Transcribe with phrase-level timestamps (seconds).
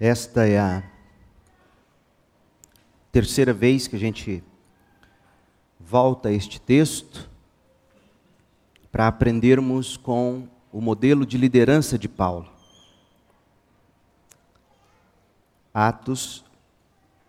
[0.00, 0.82] Esta é a
[3.12, 4.42] terceira vez que a gente
[5.78, 7.28] volta a este texto
[8.90, 12.48] para aprendermos com o modelo de liderança de Paulo.
[15.74, 16.46] Atos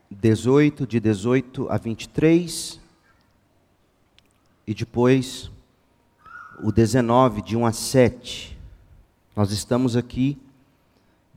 [0.10, 2.80] 18, de 18 a 23,
[4.66, 5.52] e depois
[6.64, 8.58] o 19, de 1 a 7.
[9.36, 10.42] Nós estamos aqui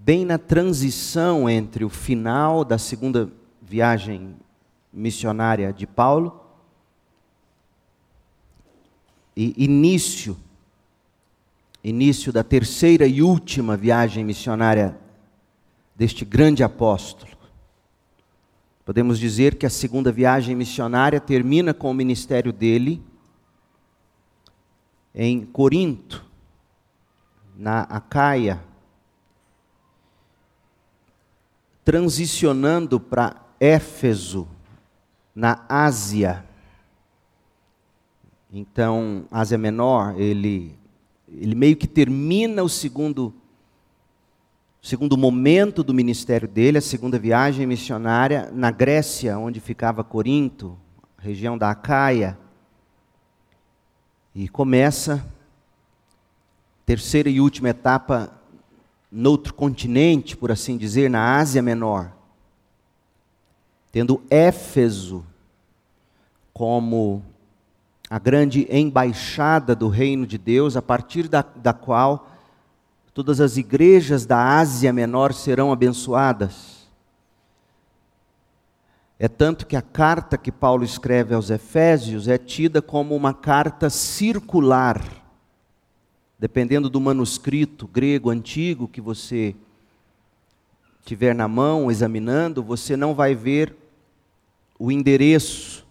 [0.05, 4.37] bem na transição entre o final da segunda viagem
[4.93, 6.45] missionária de Paulo
[9.35, 10.37] e início
[11.83, 14.95] início da terceira e última viagem missionária
[15.97, 17.33] deste grande apóstolo.
[18.85, 23.03] Podemos dizer que a segunda viagem missionária termina com o ministério dele
[25.15, 26.25] em Corinto,
[27.57, 28.63] na Acaia,
[31.85, 34.49] transicionando para Éfeso,
[35.35, 36.45] na Ásia.
[38.53, 40.79] Então, Ásia Menor, ele,
[41.29, 43.35] ele meio que termina o segundo,
[44.81, 50.79] segundo momento do ministério dele, a segunda viagem missionária, na Grécia, onde ficava Corinto,
[51.19, 52.39] região da Acaia.
[54.35, 55.25] E começa
[56.87, 58.33] terceira e última etapa
[59.17, 62.11] noutro continente, por assim dizer, na Ásia Menor,
[63.93, 65.25] tendo Éfeso
[66.53, 67.23] como
[68.11, 72.29] a grande embaixada do reino de Deus, a partir da, da qual
[73.15, 76.89] todas as igrejas da Ásia Menor serão abençoadas.
[79.17, 83.89] É tanto que a carta que Paulo escreve aos Efésios é tida como uma carta
[83.89, 85.24] circular
[86.45, 89.57] Dependendo do manuscrito grego antigo que você
[91.03, 93.75] tiver na mão examinando, você não vai ver
[94.79, 95.87] o endereço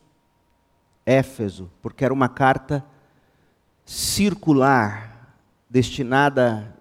[1.07, 2.85] Éfeso, porque era uma carta
[3.83, 5.35] circular,
[5.67, 6.71] destinada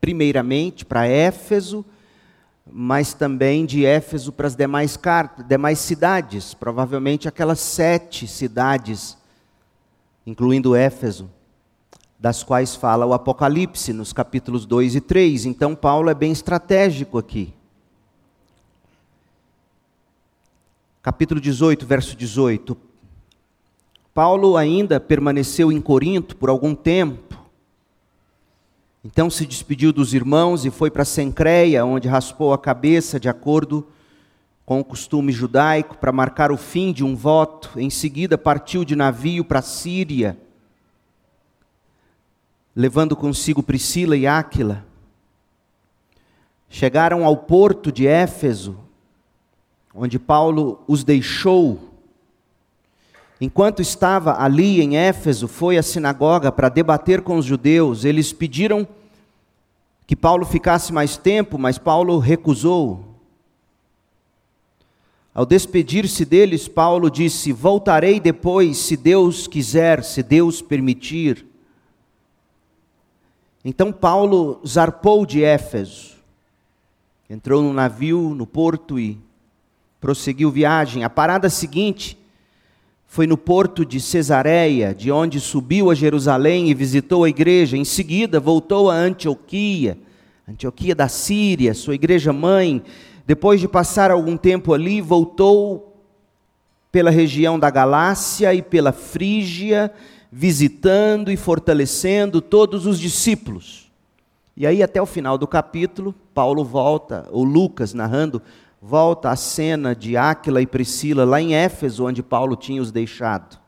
[0.00, 1.84] primeiramente para Éfeso,
[2.66, 4.98] mas também de Éfeso para as demais,
[5.46, 9.18] demais cidades, provavelmente aquelas sete cidades,
[10.26, 11.28] incluindo Éfeso
[12.22, 15.44] das quais fala o Apocalipse, nos capítulos 2 e 3.
[15.44, 17.52] Então, Paulo é bem estratégico aqui.
[21.02, 22.76] Capítulo 18, verso 18.
[24.14, 27.36] Paulo ainda permaneceu em Corinto por algum tempo.
[29.04, 33.84] Então se despediu dos irmãos e foi para Sencreia, onde raspou a cabeça de acordo
[34.64, 37.72] com o costume judaico para marcar o fim de um voto.
[37.74, 40.38] Em seguida partiu de navio para a Síria
[42.74, 44.84] levando consigo Priscila e Áquila.
[46.68, 48.78] Chegaram ao porto de Éfeso,
[49.94, 51.90] onde Paulo os deixou.
[53.38, 58.04] Enquanto estava ali em Éfeso, foi à sinagoga para debater com os judeus.
[58.04, 58.88] Eles pediram
[60.06, 63.12] que Paulo ficasse mais tempo, mas Paulo recusou.
[65.34, 71.51] Ao despedir-se deles, Paulo disse: Voltarei depois, se Deus quiser, se Deus permitir.
[73.64, 76.16] Então Paulo zarpou de Éfeso,
[77.30, 79.20] entrou no navio no porto e
[80.00, 81.04] prosseguiu viagem.
[81.04, 82.18] A parada seguinte
[83.06, 87.76] foi no porto de Cesareia, de onde subiu a Jerusalém e visitou a igreja.
[87.76, 89.96] Em seguida voltou a Antioquia,
[90.48, 92.82] Antioquia da Síria, sua igreja mãe.
[93.24, 96.02] Depois de passar algum tempo ali, voltou
[96.90, 99.92] pela região da Galácia e pela Frígia
[100.34, 103.92] visitando e fortalecendo todos os discípulos.
[104.56, 108.40] E aí, até o final do capítulo, Paulo volta, ou Lucas narrando,
[108.80, 113.60] volta à cena de Áquila e Priscila lá em Éfeso, onde Paulo tinha os deixado.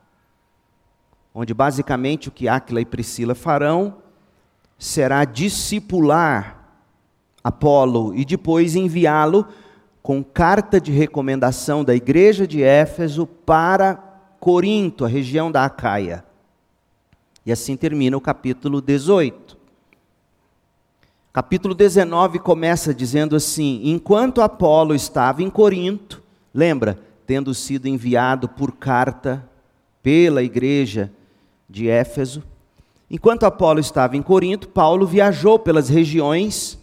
[1.35, 3.97] Onde basicamente o que Áquila e Priscila farão
[4.77, 6.55] será discipular
[7.43, 9.47] Apolo e depois enviá-lo
[10.01, 13.95] com carta de recomendação da igreja de Éfeso para
[14.39, 16.24] Corinto, a região da Acaia.
[17.45, 19.55] E assim termina o capítulo 18.
[21.31, 26.97] Capítulo 19 começa dizendo assim: Enquanto Apolo estava em Corinto, lembra,
[27.27, 29.47] tendo sido enviado por carta
[30.01, 31.11] pela igreja
[31.69, 32.41] de Éfeso,
[33.11, 36.79] enquanto Apolo estava em Corinto, Paulo viajou pelas regiões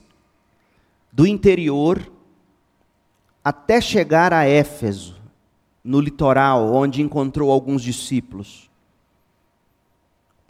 [1.11, 2.00] do interior
[3.44, 5.17] até chegar a Éfeso,
[5.82, 8.72] no litoral, onde encontrou alguns discípulos.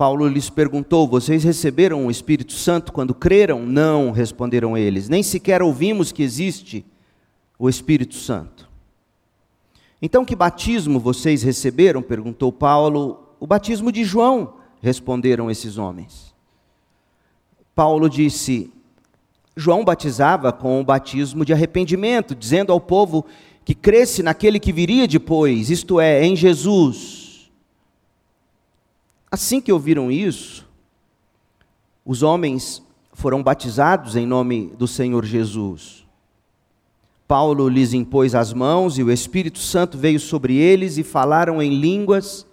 [0.03, 3.65] Paulo lhes perguntou: Vocês receberam o Espírito Santo quando creram?
[3.65, 5.09] Não, responderam eles.
[5.09, 6.85] Nem sequer ouvimos que existe
[7.57, 8.69] o Espírito Santo.
[10.03, 12.03] Então, que batismo vocês receberam?
[12.03, 13.29] perguntou Paulo.
[13.39, 16.35] O batismo de João, responderam esses homens.
[17.73, 18.73] Paulo disse:
[19.57, 23.25] João batizava com o batismo de arrependimento, dizendo ao povo
[23.65, 27.22] que cresce naquele que viria depois, isto é, em Jesus.
[29.33, 30.69] Assim que ouviram isso,
[32.05, 32.83] os homens
[33.15, 36.07] foram batizados em nome do Senhor Jesus.
[37.27, 41.75] Paulo lhes impôs as mãos e o Espírito Santo veio sobre eles e falaram em
[41.75, 42.47] línguas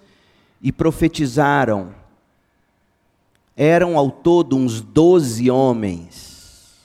[0.61, 1.93] e profetizaram.
[3.57, 6.79] Eram ao todo uns doze homens.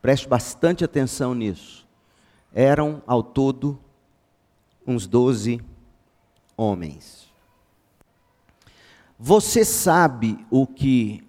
[0.00, 1.86] Preste bastante atenção nisso
[2.56, 3.78] eram ao todo
[4.86, 5.60] uns doze
[6.56, 7.25] homens.
[9.18, 11.26] Você sabe o que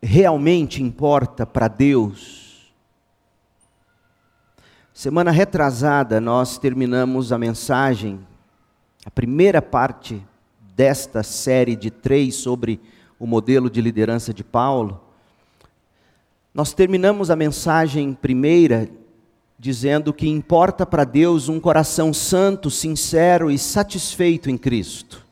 [0.00, 2.72] realmente importa para Deus?
[4.94, 8.24] Semana retrasada, nós terminamos a mensagem,
[9.04, 10.24] a primeira parte
[10.76, 12.80] desta série de três sobre
[13.18, 15.00] o modelo de liderança de Paulo.
[16.54, 18.88] Nós terminamos a mensagem primeira
[19.58, 25.25] dizendo que importa para Deus um coração santo, sincero e satisfeito em Cristo.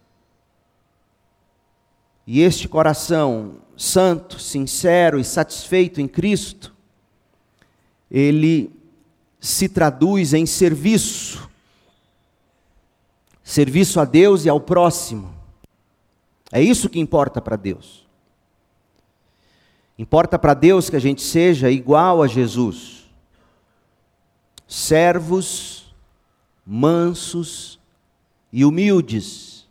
[2.26, 6.74] E este coração santo, sincero e satisfeito em Cristo,
[8.10, 8.70] ele
[9.40, 11.50] se traduz em serviço.
[13.42, 15.34] Serviço a Deus e ao próximo.
[16.50, 18.06] É isso que importa para Deus.
[19.98, 23.04] Importa para Deus que a gente seja igual a Jesus
[24.66, 25.94] servos,
[26.66, 27.78] mansos
[28.52, 29.68] e humildes.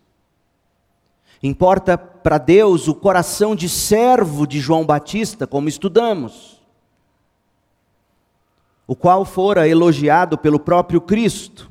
[1.41, 6.61] Importa para Deus o coração de servo de João Batista, como estudamos,
[8.87, 11.69] o qual fora elogiado pelo próprio Cristo.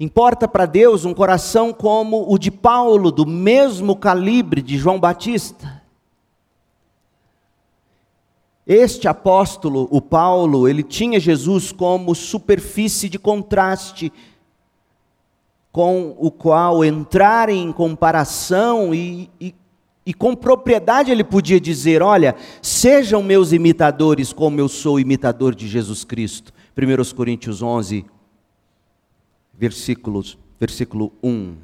[0.00, 5.82] Importa para Deus um coração como o de Paulo, do mesmo calibre de João Batista.
[8.66, 14.12] Este apóstolo, o Paulo, ele tinha Jesus como superfície de contraste,
[15.72, 19.54] com o qual entrar em comparação e, e,
[20.04, 25.68] e com propriedade ele podia dizer: Olha, sejam meus imitadores, como eu sou imitador de
[25.68, 26.52] Jesus Cristo.
[26.76, 28.04] 1 Coríntios 11,
[29.52, 31.56] versículos, versículo 1.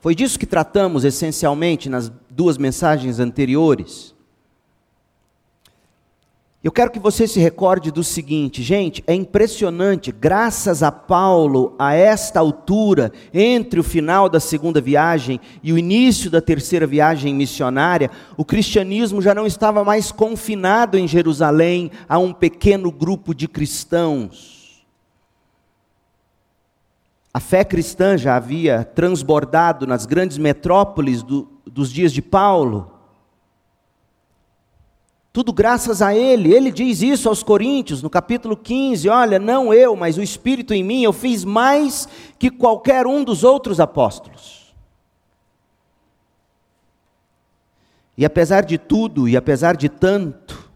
[0.00, 4.13] Foi disso que tratamos essencialmente nas duas mensagens anteriores.
[6.64, 11.92] Eu quero que você se recorde do seguinte, gente, é impressionante, graças a Paulo, a
[11.92, 18.10] esta altura, entre o final da segunda viagem e o início da terceira viagem missionária,
[18.34, 24.82] o cristianismo já não estava mais confinado em Jerusalém a um pequeno grupo de cristãos.
[27.34, 32.93] A fé cristã já havia transbordado nas grandes metrópoles do, dos dias de Paulo.
[35.34, 36.54] Tudo graças a Ele.
[36.54, 40.84] Ele diz isso aos Coríntios, no capítulo 15: Olha, não eu, mas o Espírito em
[40.84, 42.08] mim, eu fiz mais
[42.38, 44.72] que qualquer um dos outros apóstolos.
[48.16, 50.70] E apesar de tudo, e apesar de tanto,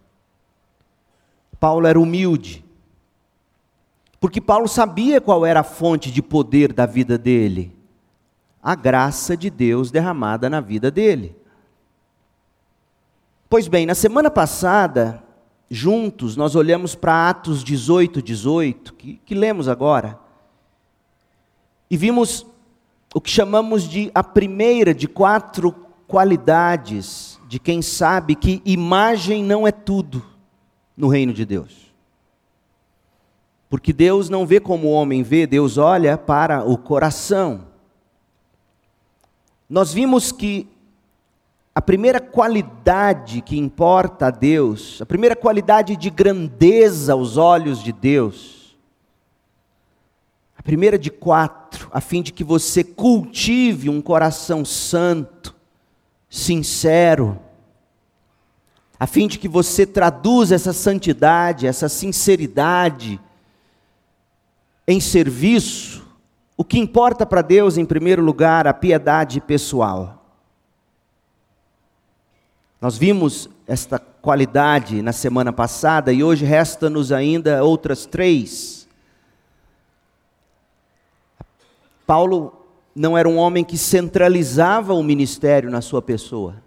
[1.61, 2.65] Paulo era humilde.
[4.19, 7.73] Porque Paulo sabia qual era a fonte de poder da vida dele:
[8.61, 11.37] a graça de Deus derramada na vida dele.
[13.51, 15.23] Pois bem, na semana passada,
[15.71, 20.19] juntos, nós olhamos para Atos 18, 18, que, que lemos agora,
[21.91, 22.47] e vimos
[23.15, 25.73] o que chamamos de a primeira de quatro
[26.07, 30.23] qualidades de quem sabe que imagem não é tudo
[30.95, 31.95] no reino de Deus.
[33.71, 37.67] Porque Deus não vê como o homem vê, Deus olha para o coração.
[39.69, 40.69] Nós vimos que
[41.79, 47.93] a primeira qualidade que importa a Deus, a primeira qualidade de grandeza aos olhos de
[47.93, 48.77] Deus,
[50.59, 55.55] a primeira de quatro, a fim de que você cultive um coração santo,
[56.29, 57.39] sincero,
[58.99, 63.21] a fim de que você traduza essa santidade, essa sinceridade
[64.85, 66.05] em serviço,
[66.57, 70.18] o que importa para Deus, em primeiro lugar, a piedade pessoal.
[72.81, 78.87] Nós vimos esta qualidade na semana passada e hoje resta-nos ainda outras três.
[82.07, 86.63] Paulo não era um homem que centralizava o ministério na sua pessoa.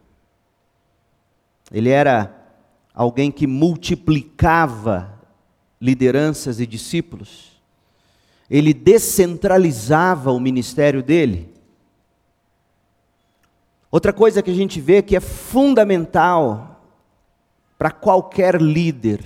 [1.72, 2.36] Ele era
[2.94, 5.18] alguém que multiplicava
[5.80, 7.52] lideranças e discípulos.
[8.50, 11.51] Ele descentralizava o ministério dele.
[13.92, 16.82] Outra coisa que a gente vê que é fundamental
[17.78, 19.22] para qualquer líder,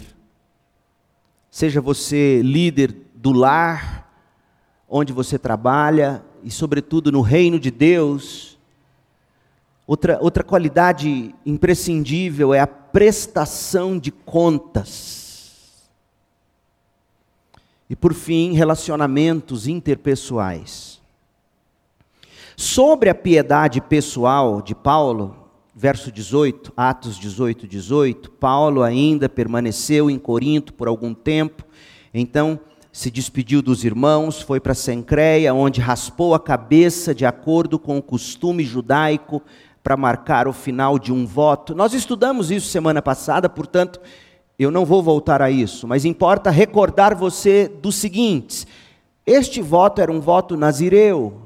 [1.51, 4.11] seja você líder do lar,
[4.89, 8.57] onde você trabalha e, sobretudo, no reino de Deus,
[9.85, 15.91] outra, outra qualidade imprescindível é a prestação de contas.
[17.87, 20.94] E, por fim, relacionamentos interpessoais.
[22.57, 25.35] Sobre a piedade pessoal de Paulo,
[25.75, 31.65] verso 18, Atos 18, 18, Paulo ainda permaneceu em Corinto por algum tempo,
[32.13, 32.57] então
[32.93, 38.01] se despediu dos irmãos, foi para Sencreia, onde raspou a cabeça de acordo com o
[38.01, 39.43] costume judaico
[39.83, 41.75] para marcar o final de um voto.
[41.75, 43.99] Nós estudamos isso semana passada, portanto,
[44.57, 48.65] eu não vou voltar a isso, mas importa recordar você do seguinte:
[49.27, 51.41] este voto era um voto nazireu,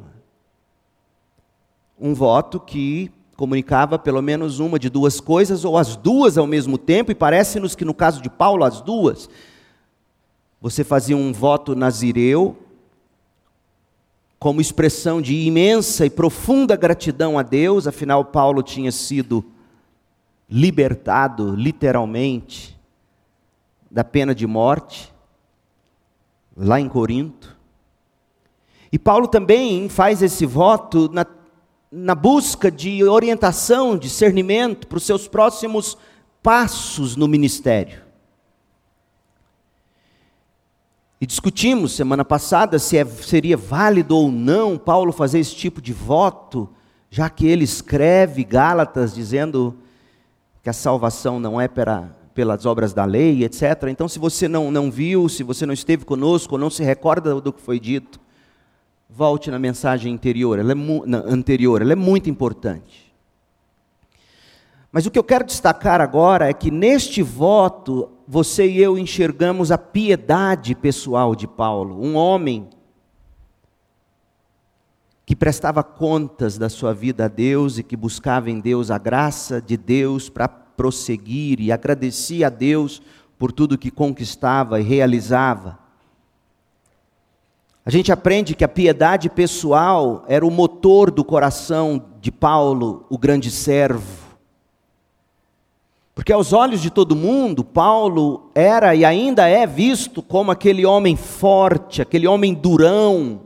[2.00, 6.78] um voto que comunicava pelo menos uma de duas coisas, ou as duas ao mesmo
[6.78, 9.30] tempo, e parece-nos que no caso de Paulo, as duas.
[10.62, 12.58] Você fazia um voto nazireu,
[14.38, 19.44] como expressão de imensa e profunda gratidão a Deus, afinal, Paulo tinha sido
[20.50, 22.78] libertado, literalmente,
[23.92, 25.14] da pena de morte,
[26.56, 27.58] lá em Corinto.
[28.92, 31.26] E Paulo também faz esse voto na,
[31.92, 35.98] na busca de orientação, discernimento para os seus próximos
[36.42, 38.02] passos no ministério.
[41.22, 45.92] E discutimos semana passada se é, seria válido ou não Paulo fazer esse tipo de
[45.92, 46.70] voto,
[47.10, 49.78] já que ele escreve Gálatas dizendo
[50.64, 53.64] que a salvação não é pela, pelas obras da lei, etc.
[53.90, 57.42] Então, se você não, não viu, se você não esteve conosco, ou não se recorda
[57.42, 58.20] do que foi dito,
[59.10, 60.76] volte na mensagem anterior, ela é,
[61.26, 63.12] anterior, ela é muito importante.
[64.92, 69.72] Mas o que eu quero destacar agora é que neste voto você e eu enxergamos
[69.72, 72.70] a piedade pessoal de Paulo, um homem
[75.26, 79.62] que prestava contas da sua vida a Deus e que buscava em Deus a graça
[79.62, 83.02] de Deus para prosseguir e agradecia a Deus
[83.38, 85.78] por tudo que conquistava e realizava.
[87.86, 93.18] A gente aprende que a piedade pessoal era o motor do coração de Paulo, o
[93.18, 94.20] grande servo.
[96.14, 101.16] Porque aos olhos de todo mundo, Paulo era e ainda é visto como aquele homem
[101.16, 103.42] forte, aquele homem durão,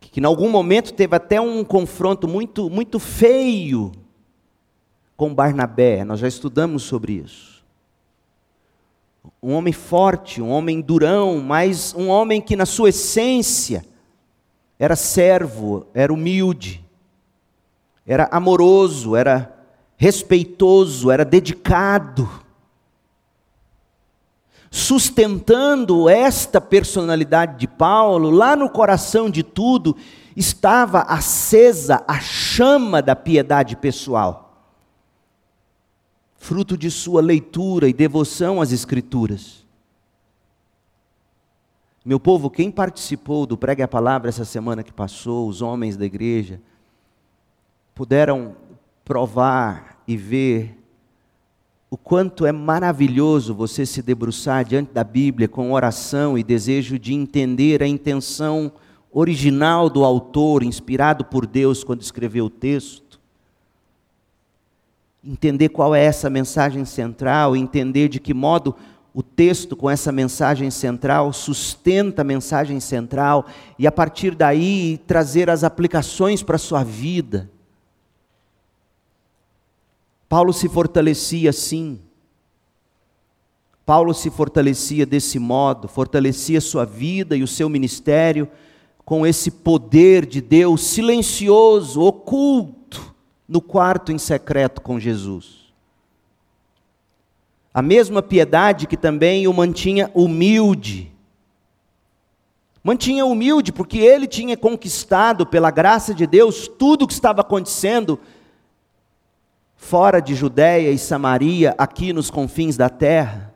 [0.00, 3.92] que em algum momento teve até um confronto muito, muito feio
[5.16, 6.04] com Barnabé.
[6.04, 7.57] Nós já estudamos sobre isso.
[9.42, 13.84] Um homem forte, um homem durão, mas um homem que na sua essência
[14.78, 16.84] era servo, era humilde,
[18.06, 19.54] era amoroso, era
[19.96, 22.28] respeitoso, era dedicado.
[24.70, 29.96] Sustentando esta personalidade de Paulo, lá no coração de tudo,
[30.36, 34.47] estava acesa a chama da piedade pessoal,
[36.38, 39.66] fruto de sua leitura e devoção às Escrituras.
[42.04, 46.06] Meu povo, quem participou do Pregue a Palavra essa semana que passou, os homens da
[46.06, 46.60] igreja,
[47.94, 48.56] puderam
[49.04, 50.78] provar e ver
[51.90, 57.14] o quanto é maravilhoso você se debruçar diante da Bíblia com oração e desejo de
[57.14, 58.70] entender a intenção
[59.10, 63.07] original do autor, inspirado por Deus quando escreveu o texto.
[65.24, 68.74] Entender qual é essa mensagem central, entender de que modo
[69.12, 73.46] o texto com essa mensagem central sustenta a mensagem central
[73.78, 77.50] e a partir daí trazer as aplicações para a sua vida.
[80.28, 81.98] Paulo se fortalecia assim.
[83.84, 88.46] Paulo se fortalecia desse modo, fortalecia sua vida e o seu ministério
[89.04, 92.77] com esse poder de Deus silencioso, oculto,
[93.48, 95.72] no quarto em secreto com Jesus.
[97.72, 101.10] A mesma piedade que também o mantinha humilde.
[102.84, 108.18] Mantinha humilde porque ele tinha conquistado, pela graça de Deus, tudo o que estava acontecendo
[109.76, 113.54] fora de Judéia e Samaria, aqui nos confins da terra.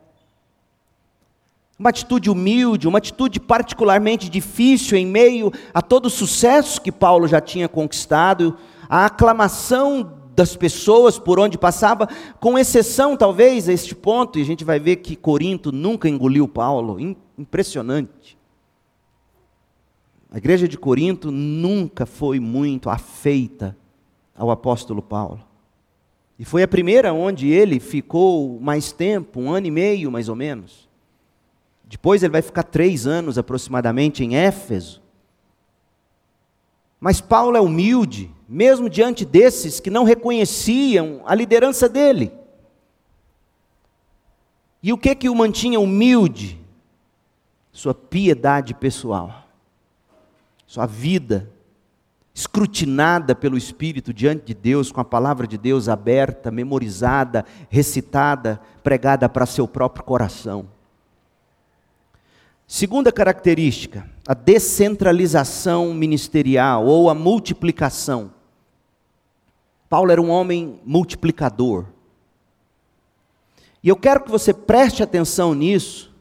[1.77, 7.27] uma atitude humilde, uma atitude particularmente difícil em meio a todo o sucesso que Paulo
[7.27, 8.57] já tinha conquistado,
[8.93, 12.07] a aclamação das pessoas por onde passava,
[12.39, 16.47] com exceção talvez a este ponto, e a gente vai ver que Corinto nunca engoliu
[16.47, 16.99] Paulo,
[17.35, 18.37] impressionante.
[20.31, 23.75] A igreja de Corinto nunca foi muito afeita
[24.37, 25.41] ao apóstolo Paulo.
[26.37, 30.35] E foi a primeira onde ele ficou mais tempo, um ano e meio mais ou
[30.35, 30.87] menos.
[31.83, 35.01] Depois ele vai ficar três anos aproximadamente em Éfeso.
[36.99, 42.31] Mas Paulo é humilde, mesmo diante desses que não reconheciam a liderança dele.
[44.81, 46.61] E o que que o mantinha humilde?
[47.71, 49.47] Sua piedade pessoal,
[50.67, 51.49] sua vida
[52.35, 59.27] escrutinada pelo Espírito diante de Deus, com a palavra de Deus aberta, memorizada, recitada, pregada
[59.27, 60.67] para seu próprio coração.
[62.67, 68.31] Segunda característica, a descentralização ministerial ou a multiplicação.
[69.93, 71.85] Paulo era um homem multiplicador.
[73.83, 76.11] E eu quero que você preste atenção nisso,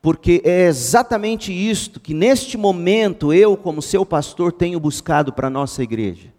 [0.00, 5.50] porque é exatamente isto que neste momento eu, como seu pastor, tenho buscado para a
[5.50, 6.32] nossa igreja.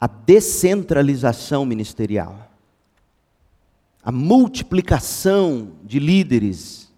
[0.00, 2.48] A descentralização ministerial
[4.04, 6.92] a multiplicação de líderes,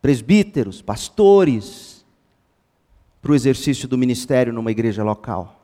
[0.00, 1.95] presbíteros, pastores,
[3.26, 5.60] para o exercício do ministério numa igreja local.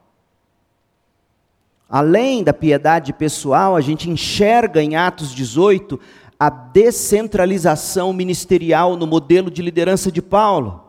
[1.89, 6.01] Além da piedade pessoal, a gente enxerga em Atos 18
[6.41, 10.83] a descentralização ministerial no modelo de liderança de Paulo.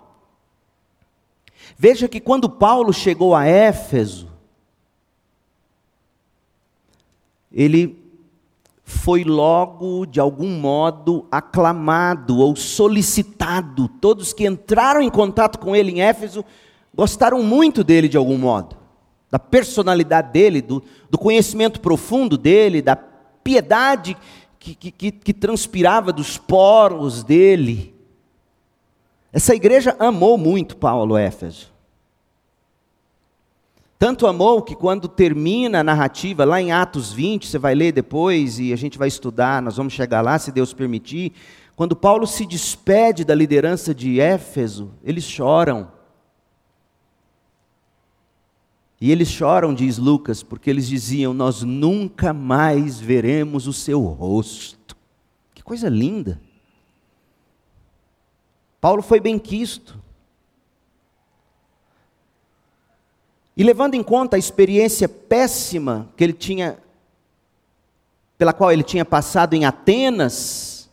[1.77, 4.27] Veja que quando Paulo chegou a Éfeso,
[7.51, 8.02] ele
[8.83, 13.87] foi logo, de algum modo, aclamado ou solicitado.
[13.87, 16.43] Todos que entraram em contato com ele em Éfeso
[16.93, 18.77] gostaram muito dele de algum modo,
[19.31, 24.15] da personalidade dele, do, do conhecimento profundo dele, da piedade
[24.59, 27.95] que, que, que transpirava dos poros dele.
[29.31, 31.72] Essa igreja amou muito Paulo Éfeso.
[34.03, 38.59] Tanto amou que quando termina a narrativa, lá em Atos 20, você vai ler depois
[38.59, 41.31] e a gente vai estudar, nós vamos chegar lá, se Deus permitir.
[41.73, 45.89] Quando Paulo se despede da liderança de Éfeso, eles choram.
[48.99, 54.97] E eles choram, diz Lucas, porque eles diziam: Nós nunca mais veremos o seu rosto.
[55.55, 56.41] Que coisa linda.
[58.81, 60.02] Paulo foi bem quisto.
[63.55, 66.77] E levando em conta a experiência péssima que ele tinha,
[68.37, 70.89] pela qual ele tinha passado em Atenas,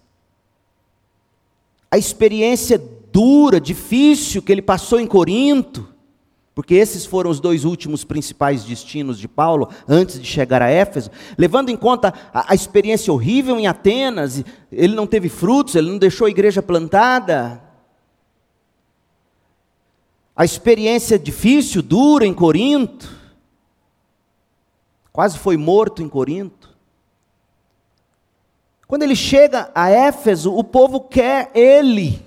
[1.90, 5.88] a experiência dura, difícil que ele passou em Corinto,
[6.54, 11.10] porque esses foram os dois últimos principais destinos de Paulo antes de chegar a Éfeso,
[11.38, 15.98] levando em conta a, a experiência horrível em Atenas, ele não teve frutos, ele não
[15.98, 17.69] deixou a igreja plantada,
[20.40, 23.14] a experiência difícil, dura em Corinto,
[25.12, 26.74] quase foi morto em Corinto.
[28.88, 32.24] Quando ele chega a Éfeso, o povo quer ele.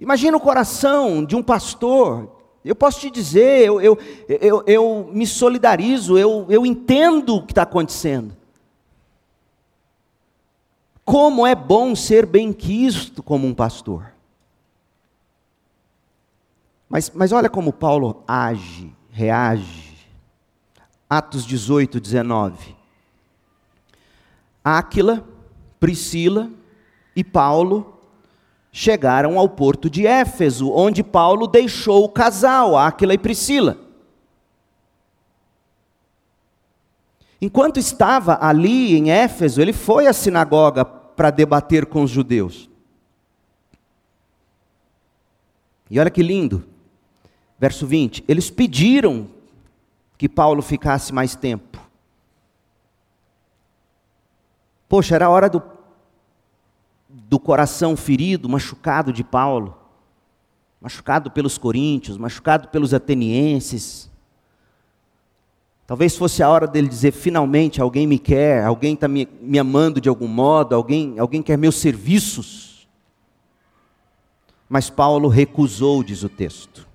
[0.00, 2.28] Imagina o coração de um pastor.
[2.64, 3.96] Eu posso te dizer, eu, eu,
[4.28, 8.36] eu, eu me solidarizo, eu, eu entendo o que está acontecendo.
[11.04, 14.17] Como é bom ser bem quisto como um pastor.
[16.88, 19.88] Mas, mas olha como Paulo age, reage.
[21.08, 22.76] Atos 18, 19.
[24.64, 25.24] Áquila,
[25.80, 26.50] Priscila
[27.14, 27.98] e Paulo
[28.70, 33.78] chegaram ao porto de Éfeso, onde Paulo deixou o casal, Áquila e Priscila.
[37.40, 42.68] Enquanto estava ali em Éfeso, ele foi à sinagoga para debater com os judeus.
[45.90, 46.64] E olha que lindo.
[47.58, 49.28] Verso 20: Eles pediram
[50.16, 51.78] que Paulo ficasse mais tempo.
[54.88, 55.62] Poxa, era a hora do,
[57.08, 59.76] do coração ferido, machucado de Paulo,
[60.80, 64.10] machucado pelos coríntios, machucado pelos atenienses.
[65.86, 70.00] Talvez fosse a hora dele dizer: finalmente alguém me quer, alguém está me, me amando
[70.00, 72.88] de algum modo, alguém, alguém quer meus serviços.
[74.68, 76.87] Mas Paulo recusou, diz o texto.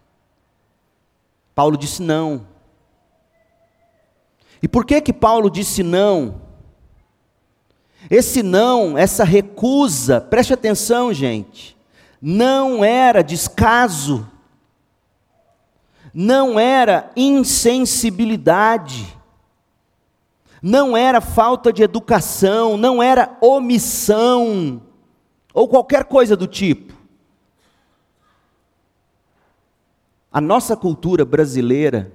[1.56, 2.48] Paulo disse não.
[4.62, 6.42] E por que que Paulo disse não?
[8.10, 11.78] Esse não, essa recusa, preste atenção, gente,
[12.22, 14.28] não era descaso,
[16.14, 19.18] não era insensibilidade,
[20.62, 24.82] não era falta de educação, não era omissão,
[25.54, 26.93] ou qualquer coisa do tipo.
[30.34, 32.12] A nossa cultura brasileira,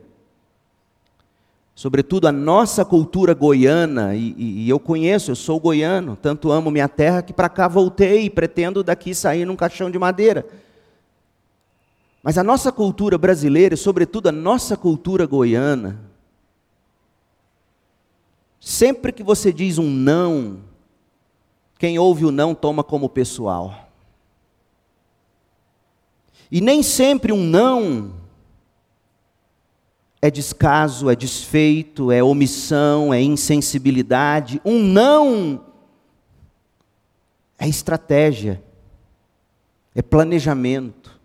[1.72, 6.68] sobretudo a nossa cultura goiana, e, e, e, eu conheço, eu sou goiano, tanto amo
[6.68, 10.44] minha terra que para cá voltei e pretendo daqui sair num caixão de madeira.
[12.20, 16.00] Mas a nossa cultura brasileira, e sobretudo a nossa cultura goiana,
[18.59, 20.59] sempre que você diz um não,
[21.78, 23.88] quem ouve o não toma como pessoal.
[26.50, 28.12] E nem sempre um não
[30.20, 34.61] é descaso, é desfeito, é omissão, é insensibilidade.
[34.64, 35.64] Um não
[37.58, 38.62] é estratégia,
[39.94, 41.18] é planejamento.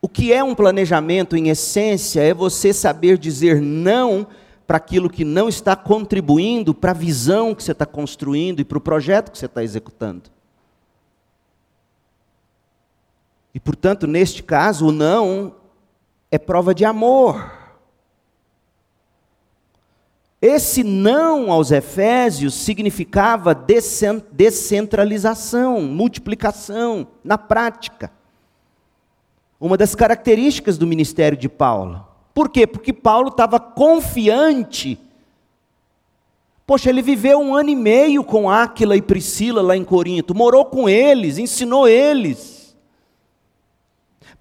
[0.00, 4.26] O que é um planejamento, em essência, é você saber dizer não
[4.66, 8.78] para aquilo que não está contribuindo para a visão que você está construindo e para
[8.78, 10.33] o projeto que você está executando.
[13.54, 15.54] E, portanto, neste caso, o não
[16.30, 17.50] é prova de amor.
[20.42, 28.12] Esse não aos Efésios significava descentralização, multiplicação, na prática.
[29.58, 32.06] Uma das características do ministério de Paulo.
[32.34, 32.66] Por quê?
[32.66, 34.98] Porque Paulo estava confiante.
[36.66, 40.64] Poxa, ele viveu um ano e meio com Áquila e Priscila lá em Corinto, morou
[40.64, 42.53] com eles, ensinou eles.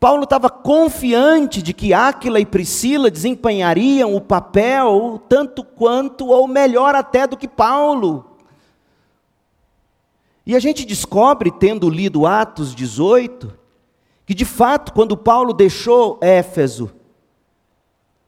[0.04, 6.94] Paulo estava confiante de que Áquila e Priscila desempenhariam o papel tanto quanto, ou melhor
[6.94, 8.36] até do que Paulo.
[10.46, 13.58] E a gente descobre, tendo lido Atos 18,
[14.26, 16.92] que de fato, quando Paulo deixou Éfeso,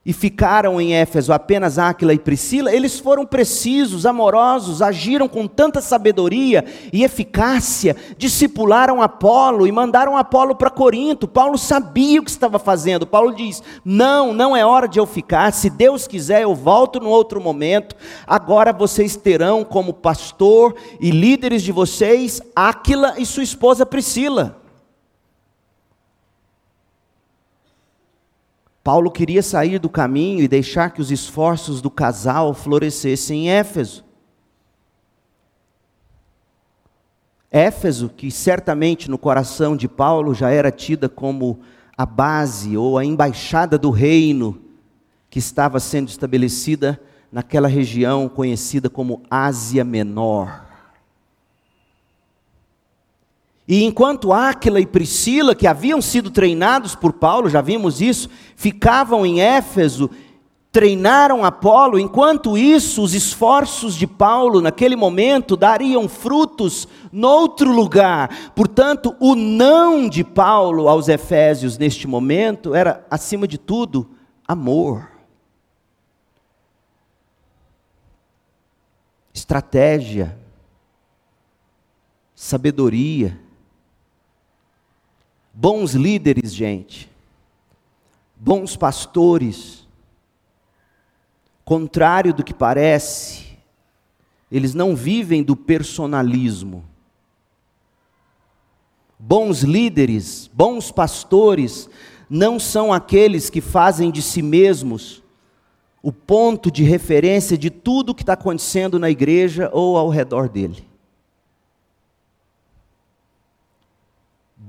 [0.05, 5.81] e ficaram em Éfeso apenas Áquila e Priscila, eles foram precisos, amorosos, agiram com tanta
[5.81, 6.63] sabedoria
[6.93, 11.27] e eficácia, discipularam Apolo e mandaram Apolo para Corinto.
[11.27, 13.07] Paulo sabia o que estava fazendo.
[13.07, 15.51] Paulo diz: Não, não é hora de eu ficar.
[15.51, 17.95] Se Deus quiser, eu volto no outro momento.
[18.27, 24.64] Agora vocês terão como pastor e líderes de vocês Áquila e sua esposa Priscila.
[28.85, 34.05] Paulo queria sair do caminho e deixar que os esforços do casal florescessem em Éfeso.
[37.49, 41.61] Éfeso, que certamente no coração de Paulo já era tida como
[41.97, 44.61] a base ou a embaixada do reino
[45.31, 50.64] que estava sendo estabelecida naquela região conhecida como Ásia Menor.
[53.67, 59.25] E enquanto Áquila e Priscila, que haviam sido treinados por Paulo, já vimos isso, ficavam
[59.25, 60.09] em Éfeso,
[60.71, 68.51] treinaram Apolo, enquanto isso, os esforços de Paulo naquele momento dariam frutos noutro lugar.
[68.53, 74.11] Portanto, o não de Paulo aos Efésios neste momento era, acima de tudo,
[74.45, 75.09] amor.
[79.33, 80.37] Estratégia,
[82.35, 83.39] sabedoria,
[85.57, 87.09] Bons líderes, gente,
[88.35, 89.87] bons pastores,
[91.63, 93.57] contrário do que parece,
[94.51, 96.83] eles não vivem do personalismo.
[99.17, 101.89] Bons líderes, bons pastores,
[102.29, 105.23] não são aqueles que fazem de si mesmos
[106.03, 110.85] o ponto de referência de tudo que está acontecendo na igreja ou ao redor dele.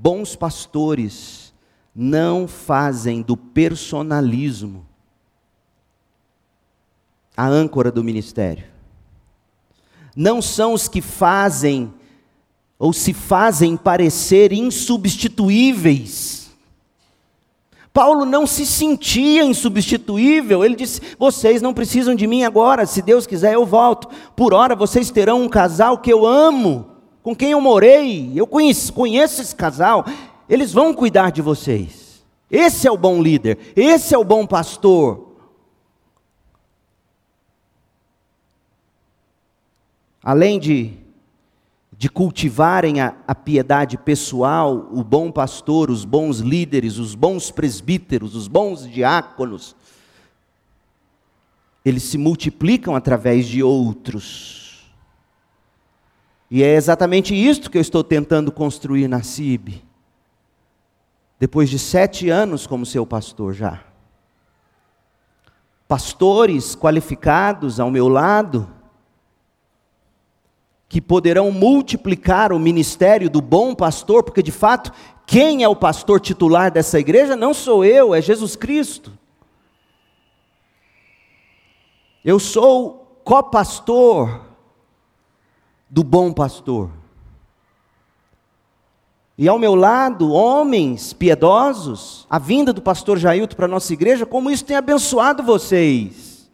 [0.07, 1.53] Bons pastores
[1.93, 4.87] não fazem do personalismo
[7.35, 8.63] a âncora do ministério.
[10.15, 11.93] Não são os que fazem
[12.79, 16.51] ou se fazem parecer insubstituíveis.
[17.91, 23.27] Paulo não se sentia insubstituível, ele disse: Vocês não precisam de mim agora, se Deus
[23.27, 24.07] quiser eu volto.
[24.37, 26.96] Por hora vocês terão um casal que eu amo
[27.27, 30.05] com quem eu morei, eu conheço, conheço esse casal,
[30.47, 32.23] eles vão cuidar de vocês.
[32.49, 35.35] Esse é o bom líder, esse é o bom pastor.
[40.23, 40.93] Além de,
[41.91, 48.37] de cultivarem a, a piedade pessoal, o bom pastor, os bons líderes, os bons presbíteros,
[48.37, 49.75] os bons diáconos,
[51.83, 54.66] eles se multiplicam através de outros.
[56.49, 59.83] E é exatamente isto que eu estou tentando construir na CIB.
[61.39, 63.83] Depois de sete anos como seu pastor já.
[65.87, 68.69] Pastores qualificados ao meu lado,
[70.89, 74.91] que poderão multiplicar o ministério do bom pastor, porque de fato,
[75.25, 79.11] quem é o pastor titular dessa igreja não sou eu, é Jesus Cristo.
[82.23, 84.46] Eu sou copastor
[85.89, 86.89] do bom pastor.
[89.37, 94.25] E ao meu lado, homens piedosos, a vinda do pastor Jailton para a nossa igreja,
[94.25, 96.49] como isso tem abençoado vocês.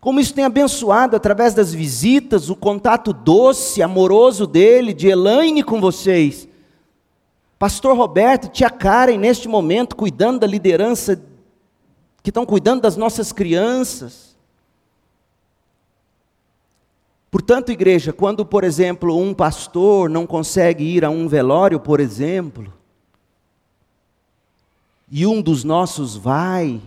[0.00, 5.78] Como isso tem abençoado através das visitas, o contato doce, amoroso dele, de Elaine com
[5.78, 6.48] vocês.
[7.58, 11.22] Pastor Roberto, tia Karen, neste momento, cuidando da liderança,
[12.22, 14.29] que estão cuidando das nossas crianças.
[17.30, 22.72] Portanto, igreja, quando, por exemplo, um pastor não consegue ir a um velório, por exemplo,
[25.08, 26.80] e um dos nossos vai,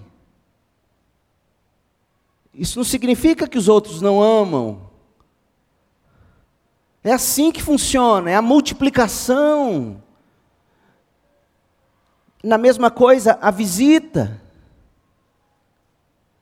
[2.53, 4.89] isso não significa que os outros não amam.
[7.03, 10.01] É assim que funciona, é a multiplicação.
[12.43, 14.42] Na mesma coisa, a visita.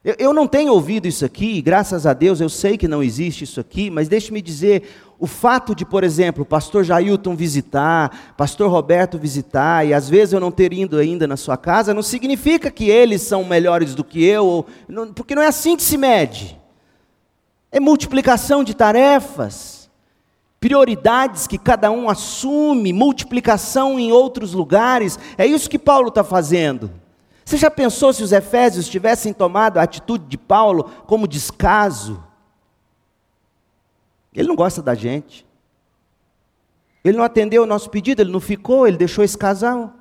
[0.03, 3.43] Eu, eu não tenho ouvido isso aqui, graças a Deus eu sei que não existe
[3.43, 4.83] isso aqui, mas deixe-me dizer:
[5.19, 10.33] o fato de, por exemplo, o pastor Jailton visitar, pastor Roberto visitar, e às vezes
[10.33, 14.03] eu não ter ido ainda na sua casa, não significa que eles são melhores do
[14.03, 14.65] que eu,
[15.13, 16.59] porque não é assim que se mede.
[17.71, 19.87] É multiplicação de tarefas,
[20.59, 27.00] prioridades que cada um assume, multiplicação em outros lugares, é isso que Paulo está fazendo.
[27.51, 32.23] Você já pensou se os efésios tivessem tomado a atitude de Paulo como descaso?
[34.33, 35.45] Ele não gosta da gente.
[37.03, 39.93] Ele não atendeu o nosso pedido, ele não ficou, ele deixou esse casal.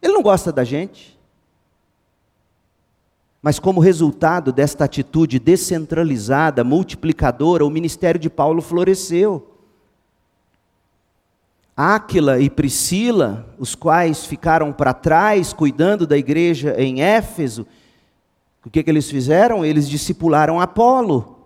[0.00, 1.18] Ele não gosta da gente.
[3.42, 9.57] Mas, como resultado desta atitude descentralizada, multiplicadora, o ministério de Paulo floresceu.
[11.80, 17.64] Áquila e Priscila, os quais ficaram para trás cuidando da igreja em Éfeso,
[18.66, 19.64] o que, que eles fizeram?
[19.64, 21.38] Eles discipularam Apolo.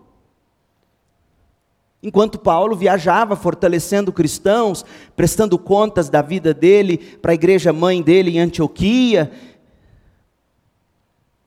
[2.02, 8.30] Enquanto Paulo viajava fortalecendo cristãos, prestando contas da vida dele para a igreja mãe dele
[8.30, 9.30] em Antioquia,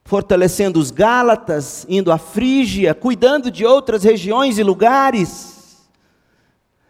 [0.04, 5.55] fortalecendo os Gálatas, indo à Frígia, cuidando de outras regiões e lugares.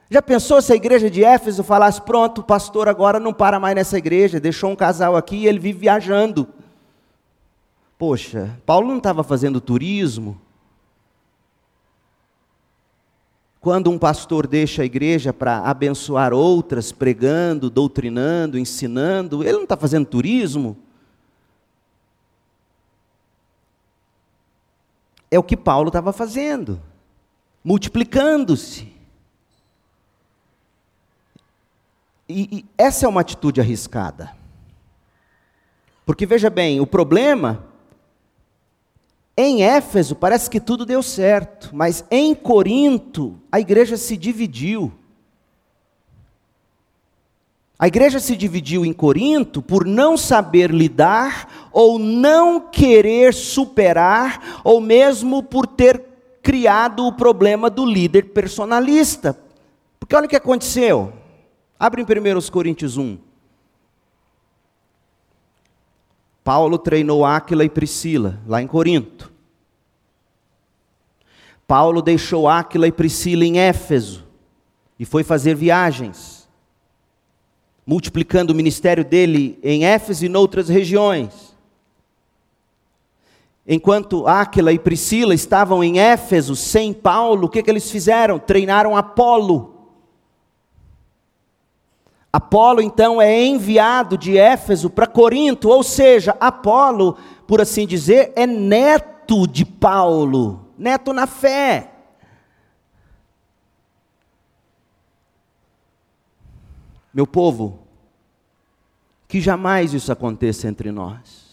[0.08, 3.74] Já pensou se a igreja de Éfeso falasse: pronto, o pastor agora não para mais
[3.74, 6.48] nessa igreja, deixou um casal aqui e ele vive viajando?
[7.98, 10.40] Poxa, Paulo não estava fazendo turismo.
[13.60, 19.76] Quando um pastor deixa a igreja para abençoar outras, pregando, doutrinando, ensinando, ele não está
[19.76, 20.76] fazendo turismo.
[25.28, 26.80] É o que Paulo estava fazendo,
[27.64, 28.95] multiplicando-se.
[32.28, 34.32] E, e essa é uma atitude arriscada.
[36.04, 37.64] Porque veja bem, o problema
[39.36, 44.92] em Éfeso parece que tudo deu certo, mas em Corinto a igreja se dividiu.
[47.78, 54.80] A igreja se dividiu em Corinto por não saber lidar, ou não querer superar, ou
[54.80, 56.02] mesmo por ter
[56.42, 59.38] criado o problema do líder personalista.
[60.00, 61.12] Porque olha o que aconteceu.
[61.78, 63.18] Abre em 1 Coríntios 1.
[66.42, 69.32] Paulo treinou Áquila e Priscila, lá em Corinto.
[71.66, 74.24] Paulo deixou Áquila e Priscila em Éfeso
[74.98, 76.48] e foi fazer viagens,
[77.84, 81.54] multiplicando o ministério dele em Éfeso e noutras regiões.
[83.66, 88.38] Enquanto Áquila e Priscila estavam em Éfeso sem Paulo, o que, que eles fizeram?
[88.38, 89.75] Treinaram Apolo
[92.36, 98.46] Apolo então é enviado de Éfeso para Corinto, ou seja, Apolo, por assim dizer, é
[98.46, 101.94] neto de Paulo, neto na fé.
[107.14, 107.78] Meu povo,
[109.26, 111.46] que jamais isso aconteça entre nós.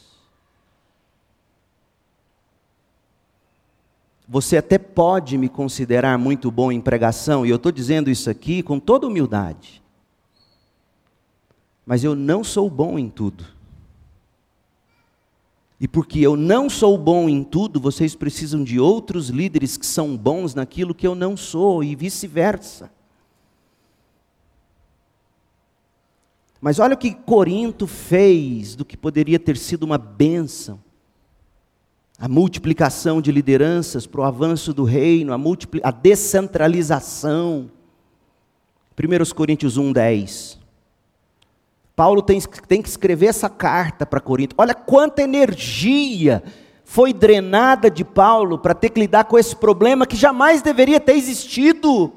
[4.28, 8.62] Você até pode me considerar muito bom em pregação, e eu estou dizendo isso aqui
[8.62, 9.83] com toda humildade
[11.86, 13.46] mas eu não sou bom em tudo.
[15.80, 20.16] E porque eu não sou bom em tudo, vocês precisam de outros líderes que são
[20.16, 22.90] bons naquilo que eu não sou, e vice-versa.
[26.62, 30.82] Mas olha o que Corinto fez do que poderia ter sido uma bênção.
[32.18, 35.38] A multiplicação de lideranças para o avanço do reino, a,
[35.84, 37.70] a descentralização.
[38.98, 40.63] 1 Coríntios 1, 10.
[41.96, 44.56] Paulo tem, tem que escrever essa carta para Corinto.
[44.58, 46.44] Olha quanta energia
[46.84, 51.14] foi drenada de Paulo para ter que lidar com esse problema que jamais deveria ter
[51.14, 52.12] existido.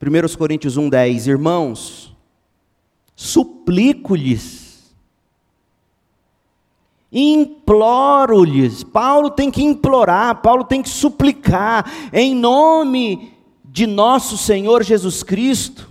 [0.00, 2.16] 1 Coríntios 1,10: Irmãos,
[3.16, 4.94] suplico-lhes,
[7.10, 8.84] imploro-lhes.
[8.84, 13.33] Paulo tem que implorar, Paulo tem que suplicar, em nome
[13.74, 15.90] de nosso Senhor Jesus Cristo.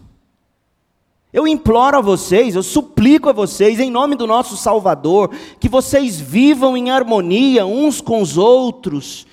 [1.34, 6.17] Eu imploro a vocês, eu suplico a vocês, em nome do nosso Salvador, que vocês
[6.17, 9.28] vivam em harmonia uns com os outros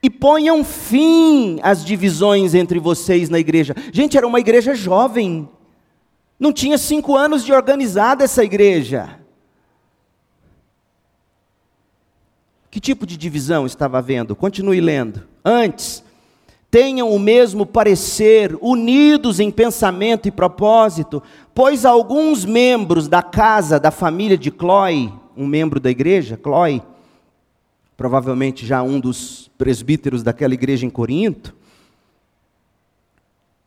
[0.00, 3.74] e ponham fim às divisões entre vocês na igreja.
[3.92, 5.48] Gente, era uma igreja jovem,
[6.38, 9.18] não tinha cinco anos de organizada essa igreja.
[12.70, 14.36] Que tipo de divisão estava havendo?
[14.36, 15.26] Continue lendo.
[15.44, 16.06] Antes,
[16.70, 21.22] tenham o mesmo parecer, unidos em pensamento e propósito,
[21.54, 26.82] pois alguns membros da casa da família de Clói, um membro da igreja, Clói,
[27.96, 31.54] provavelmente já um dos presbíteros daquela igreja em Corinto,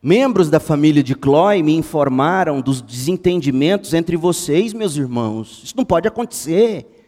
[0.02, 5.62] membros da família de Clói me informaram dos desentendimentos entre vocês, meus irmãos.
[5.64, 7.01] Isso não pode acontecer.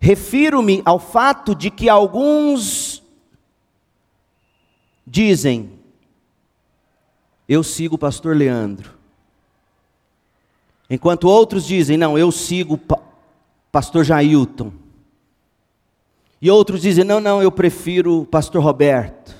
[0.00, 3.02] Refiro-me ao fato de que alguns
[5.06, 5.78] dizem:
[7.48, 8.98] Eu sigo o pastor Leandro.
[10.88, 12.80] Enquanto outros dizem: Não, eu sigo
[13.70, 14.72] pastor Jailton.
[16.40, 19.36] E outros dizem: não, não, eu prefiro o pastor Roberto.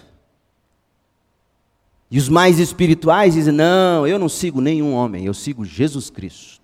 [2.10, 6.59] E os mais espirituais dizem: não, eu não sigo nenhum homem, eu sigo Jesus Cristo.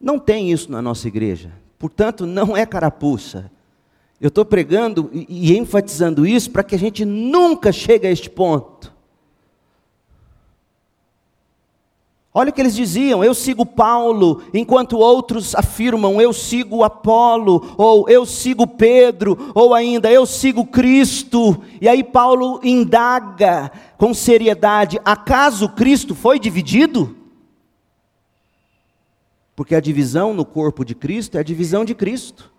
[0.00, 1.52] Não tem isso na nossa igreja.
[1.78, 3.50] Portanto, não é carapuça.
[4.20, 8.30] Eu estou pregando e, e enfatizando isso para que a gente nunca chegue a este
[8.30, 8.94] ponto.
[12.38, 18.10] Olha o que eles diziam: eu sigo Paulo, enquanto outros afirmam eu sigo Apolo, ou
[18.10, 21.62] eu sigo Pedro, ou ainda eu sigo Cristo.
[21.80, 27.15] E aí Paulo indaga com seriedade: acaso Cristo foi dividido?
[29.56, 32.52] Porque a divisão no corpo de Cristo é a divisão de Cristo.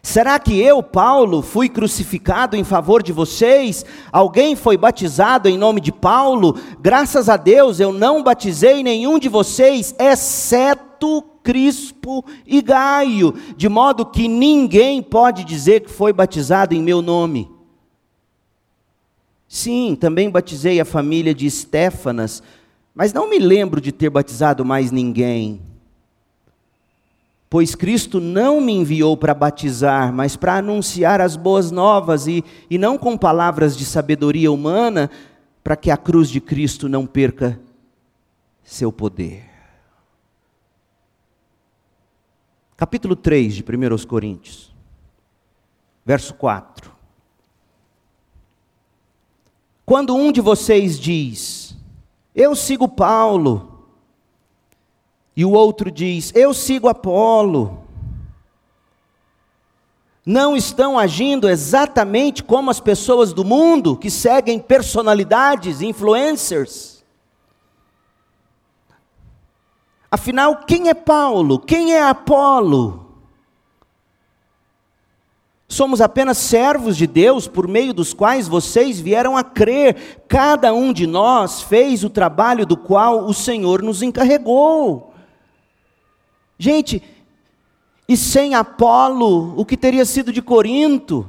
[0.00, 3.84] Será que eu, Paulo, fui crucificado em favor de vocês?
[4.12, 6.56] Alguém foi batizado em nome de Paulo?
[6.80, 14.06] Graças a Deus eu não batizei nenhum de vocês, exceto Crispo e Gaio, de modo
[14.06, 17.50] que ninguém pode dizer que foi batizado em meu nome.
[19.48, 22.42] Sim, também batizei a família de Estéfanas,
[22.98, 25.60] mas não me lembro de ter batizado mais ninguém.
[27.48, 32.76] Pois Cristo não me enviou para batizar, mas para anunciar as boas novas, e, e
[32.76, 35.08] não com palavras de sabedoria humana,
[35.62, 37.60] para que a cruz de Cristo não perca
[38.64, 39.48] seu poder.
[42.76, 44.74] Capítulo 3 de 1 Coríntios,
[46.04, 46.90] verso 4.
[49.86, 51.67] Quando um de vocês diz,
[52.38, 53.82] Eu sigo Paulo,
[55.36, 57.82] e o outro diz: Eu sigo Apolo.
[60.24, 67.04] Não estão agindo exatamente como as pessoas do mundo que seguem personalidades, influencers.
[70.08, 71.58] Afinal, quem é Paulo?
[71.58, 73.07] Quem é Apolo?
[75.68, 80.24] Somos apenas servos de Deus por meio dos quais vocês vieram a crer.
[80.26, 85.12] Cada um de nós fez o trabalho do qual o Senhor nos encarregou.
[86.58, 87.02] Gente,
[88.08, 91.28] e sem Apolo, o que teria sido de Corinto?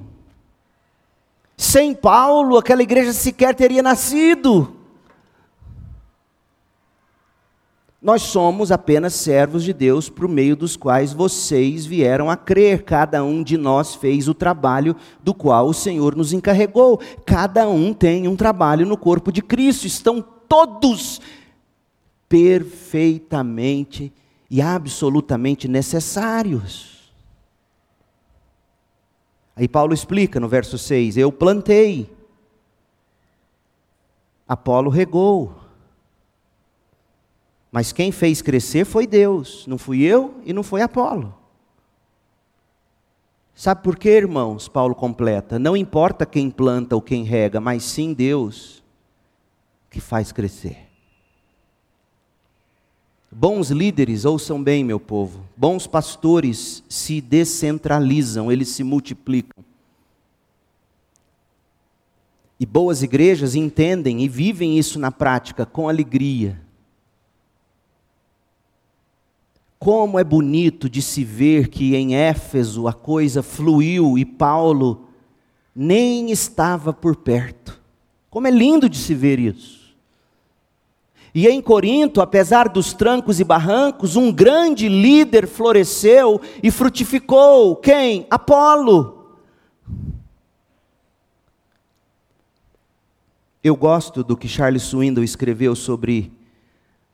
[1.58, 4.79] Sem Paulo, aquela igreja sequer teria nascido.
[8.02, 12.84] Nós somos apenas servos de Deus por meio dos quais vocês vieram a crer.
[12.84, 17.02] Cada um de nós fez o trabalho do qual o Senhor nos encarregou.
[17.26, 19.86] Cada um tem um trabalho no corpo de Cristo.
[19.86, 21.20] Estão todos
[22.30, 24.14] perfeitamente
[24.50, 27.12] e absolutamente necessários.
[29.58, 32.10] Aí Paulo explica no verso 6: Eu plantei,
[34.48, 35.69] Apolo regou.
[37.72, 41.36] Mas quem fez crescer foi Deus, não fui eu e não foi Apolo.
[43.54, 44.68] Sabe por quê, irmãos?
[44.68, 48.82] Paulo completa: não importa quem planta ou quem rega, mas sim Deus
[49.90, 50.88] que faz crescer.
[53.32, 59.64] Bons líderes, ouçam bem, meu povo, bons pastores se descentralizam, eles se multiplicam.
[62.60, 66.60] E boas igrejas entendem e vivem isso na prática com alegria.
[69.80, 75.08] Como é bonito de se ver que em Éfeso a coisa fluiu e Paulo
[75.74, 77.80] nem estava por perto.
[78.30, 79.80] Como é lindo de se ver isso.
[81.34, 87.76] E em Corinto, apesar dos trancos e barrancos, um grande líder floresceu e frutificou.
[87.76, 88.28] Quem?
[88.30, 89.38] Apolo.
[93.64, 96.32] Eu gosto do que Charles Swindoll escreveu sobre,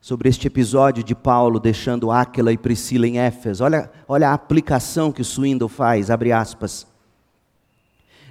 [0.06, 3.64] sobre este episódio de Paulo deixando Áquila e Priscila em Éfeso.
[3.64, 6.86] Olha, olha a aplicação que o Swindoll faz, abre aspas.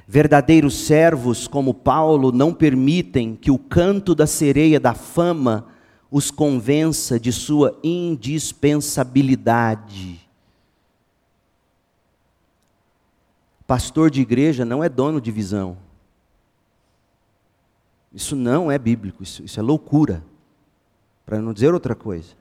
[0.07, 5.67] Verdadeiros servos como Paulo não permitem que o canto da sereia da fama
[6.13, 10.21] os convença de sua indispensabilidade.
[13.67, 15.77] Pastor de igreja não é dono de visão.
[18.13, 20.23] Isso não é bíblico, isso, isso é loucura,
[21.25, 22.35] para não dizer outra coisa.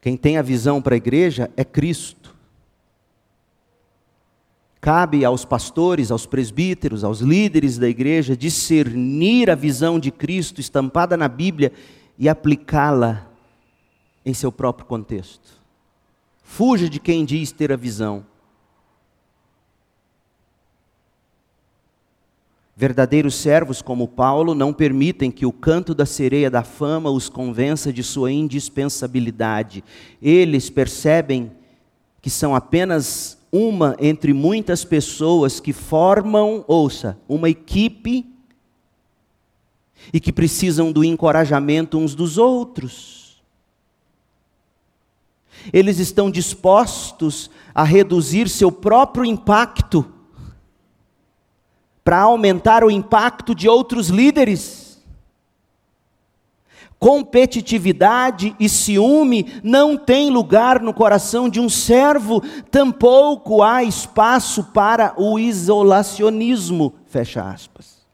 [0.00, 2.34] Quem tem a visão para a igreja é Cristo.
[4.80, 11.16] Cabe aos pastores, aos presbíteros, aos líderes da igreja discernir a visão de Cristo estampada
[11.16, 11.72] na Bíblia
[12.18, 13.28] e aplicá-la
[14.24, 15.60] em seu próprio contexto.
[16.42, 18.24] Fuja de quem diz ter a visão.
[22.78, 27.90] Verdadeiros servos como Paulo não permitem que o canto da sereia da fama os convença
[27.90, 29.82] de sua indispensabilidade.
[30.20, 31.50] Eles percebem
[32.20, 38.26] que são apenas uma entre muitas pessoas que formam, ouça, uma equipe
[40.12, 43.42] e que precisam do encorajamento uns dos outros.
[45.72, 50.12] Eles estão dispostos a reduzir seu próprio impacto
[52.06, 55.04] para aumentar o impacto de outros líderes.
[57.00, 62.40] Competitividade e ciúme não têm lugar no coração de um servo,
[62.70, 66.94] tampouco há espaço para o isolacionismo.
[67.06, 68.06] Fecha aspas.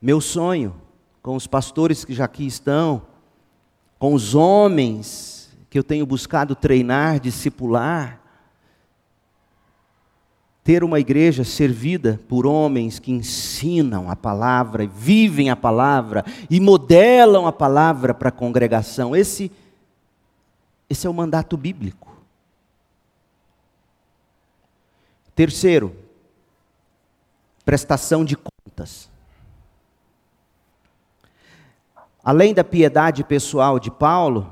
[0.00, 0.76] Meu sonho,
[1.20, 3.02] com os pastores que já aqui estão,
[3.98, 8.21] com os homens que eu tenho buscado treinar, discipular,
[10.64, 17.46] ter uma igreja servida por homens que ensinam a palavra, vivem a palavra e modelam
[17.46, 19.14] a palavra para a congregação.
[19.14, 19.50] Esse,
[20.88, 22.16] esse é o mandato bíblico.
[25.34, 25.96] Terceiro,
[27.64, 29.12] prestação de contas.
[32.22, 34.50] além da piedade pessoal de Paulo,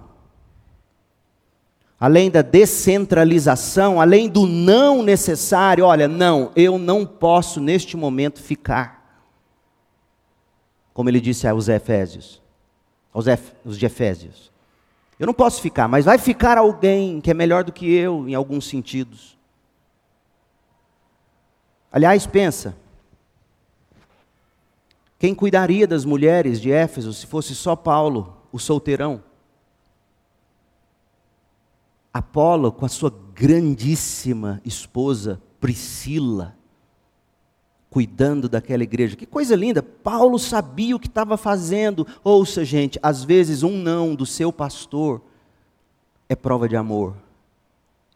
[2.01, 9.23] além da descentralização, além do não necessário, olha, não, eu não posso neste momento ficar.
[10.95, 12.41] Como ele disse aos Efésios,
[13.13, 13.27] aos
[13.63, 14.51] os de Efésios.
[15.19, 18.35] Eu não posso ficar, mas vai ficar alguém que é melhor do que eu em
[18.35, 19.39] alguns sentidos.
[21.93, 22.75] Aliás, pensa,
[25.19, 29.23] quem cuidaria das mulheres de Éfeso se fosse só Paulo, o solteirão?
[32.13, 36.57] Apolo com a sua grandíssima esposa Priscila,
[37.89, 39.17] cuidando daquela igreja.
[39.17, 39.83] Que coisa linda!
[39.83, 42.07] Paulo sabia o que estava fazendo.
[42.25, 45.23] Ouça, gente, às vezes um não do seu pastor
[46.29, 47.17] é prova de amor,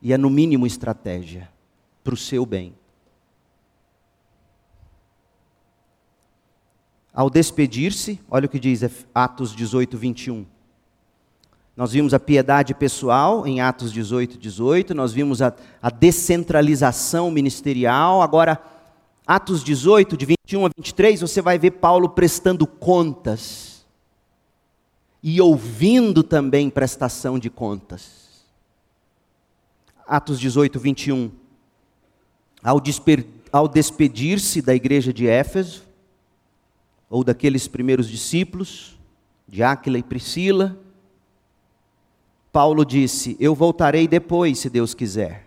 [0.01, 1.51] e é no mínimo estratégia
[2.03, 2.75] para o seu bem.
[7.13, 8.83] Ao despedir-se, olha o que diz
[9.15, 10.47] Atos 18, 21.
[11.77, 15.53] Nós vimos a piedade pessoal em Atos 18, 18, nós vimos a,
[15.83, 18.23] a descentralização ministerial.
[18.23, 18.63] Agora,
[19.27, 23.85] Atos 18, de 21 a 23, você vai ver Paulo prestando contas
[25.21, 28.45] e ouvindo também prestação de contas.
[30.07, 31.33] Atos 18, 21.
[32.63, 32.81] Ao,
[33.51, 35.83] ao despedir-se da igreja de Éfeso,
[37.11, 38.97] ou daqueles primeiros discípulos,
[39.49, 40.79] de Áquila e Priscila,
[42.55, 45.45] Paulo disse: Eu voltarei depois, se Deus quiser.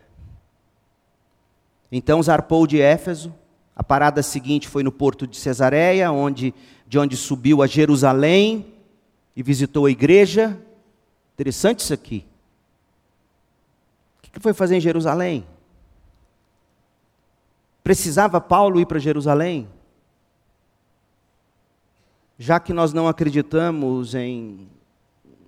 [1.89, 3.33] Então zarpou de Éfeso,
[3.73, 6.53] A parada seguinte foi no porto de Cesareia, onde,
[6.85, 8.73] de onde subiu a Jerusalém
[9.33, 10.59] e visitou a igreja.
[11.33, 12.25] Interessante isso aqui.
[14.17, 15.45] O que foi fazer em Jerusalém?
[17.83, 19.69] Precisava Paulo ir para Jerusalém?
[22.37, 24.67] Já que nós não acreditamos em,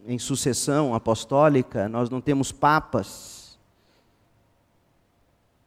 [0.10, 3.60] em sucessão apostólica, nós não temos papas.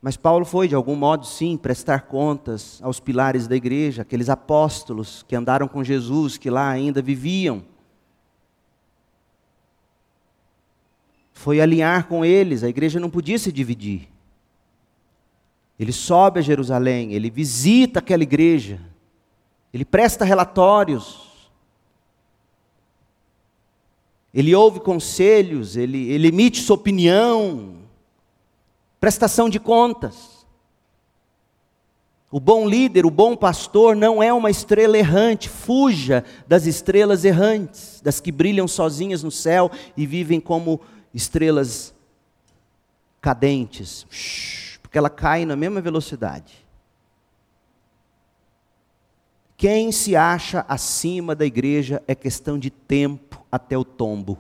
[0.00, 5.24] Mas Paulo foi, de algum modo, sim, prestar contas aos pilares da igreja, aqueles apóstolos
[5.28, 7.62] que andaram com Jesus, que lá ainda viviam.
[11.32, 14.08] Foi alinhar com eles, a igreja não podia se dividir.
[15.78, 18.80] Ele sobe a Jerusalém, ele visita aquela igreja,
[19.72, 21.21] ele presta relatórios,
[24.34, 27.76] ele ouve conselhos, ele, ele emite sua opinião,
[28.98, 30.46] prestação de contas.
[32.30, 38.00] O bom líder, o bom pastor não é uma estrela errante, fuja das estrelas errantes,
[38.02, 40.80] das que brilham sozinhas no céu e vivem como
[41.12, 41.92] estrelas
[43.20, 44.06] cadentes,
[44.80, 46.66] porque ela cai na mesma velocidade.
[49.58, 54.38] Quem se acha acima da igreja é questão de tempo até o tombo.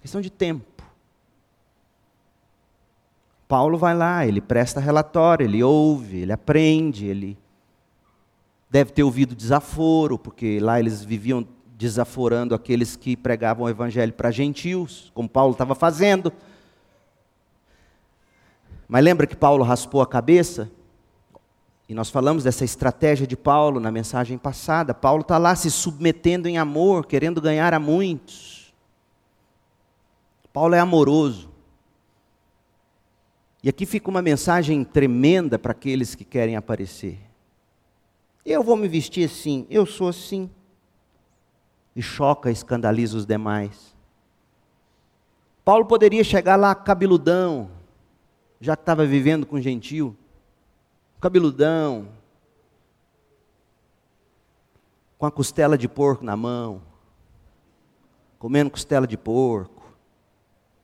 [0.00, 0.84] Questão de tempo.
[3.46, 7.38] Paulo vai lá, ele presta relatório, ele ouve, ele aprende, ele
[8.68, 11.46] deve ter ouvido desaforo, porque lá eles viviam
[11.76, 16.32] desaforando aqueles que pregavam o evangelho para gentios, como Paulo estava fazendo.
[18.88, 20.70] Mas lembra que Paulo raspou a cabeça?
[21.88, 24.94] E nós falamos dessa estratégia de Paulo na mensagem passada.
[24.94, 28.72] Paulo está lá se submetendo em amor, querendo ganhar a muitos.
[30.52, 31.52] Paulo é amoroso.
[33.62, 37.18] E aqui fica uma mensagem tremenda para aqueles que querem aparecer.
[38.44, 40.50] Eu vou me vestir assim, eu sou assim.
[41.94, 43.94] E choca, escandaliza os demais.
[45.64, 47.70] Paulo poderia chegar lá cabeludão,
[48.60, 50.16] já que estava vivendo com gentil
[51.24, 52.06] cabeludão,
[55.16, 56.82] com a costela de porco na mão,
[58.38, 59.82] comendo costela de porco.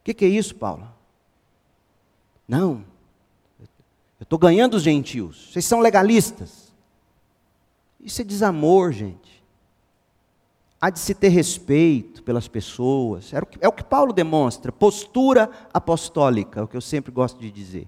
[0.01, 0.91] O que, que, é isso, Paulo?
[2.49, 2.82] Não,
[4.18, 6.72] eu estou ganhando os gentios, vocês são legalistas.
[8.01, 9.45] Isso é desamor, gente.
[10.80, 13.30] Há de se ter respeito pelas pessoas,
[13.61, 17.86] é o que Paulo demonstra, postura apostólica, é o que eu sempre gosto de dizer.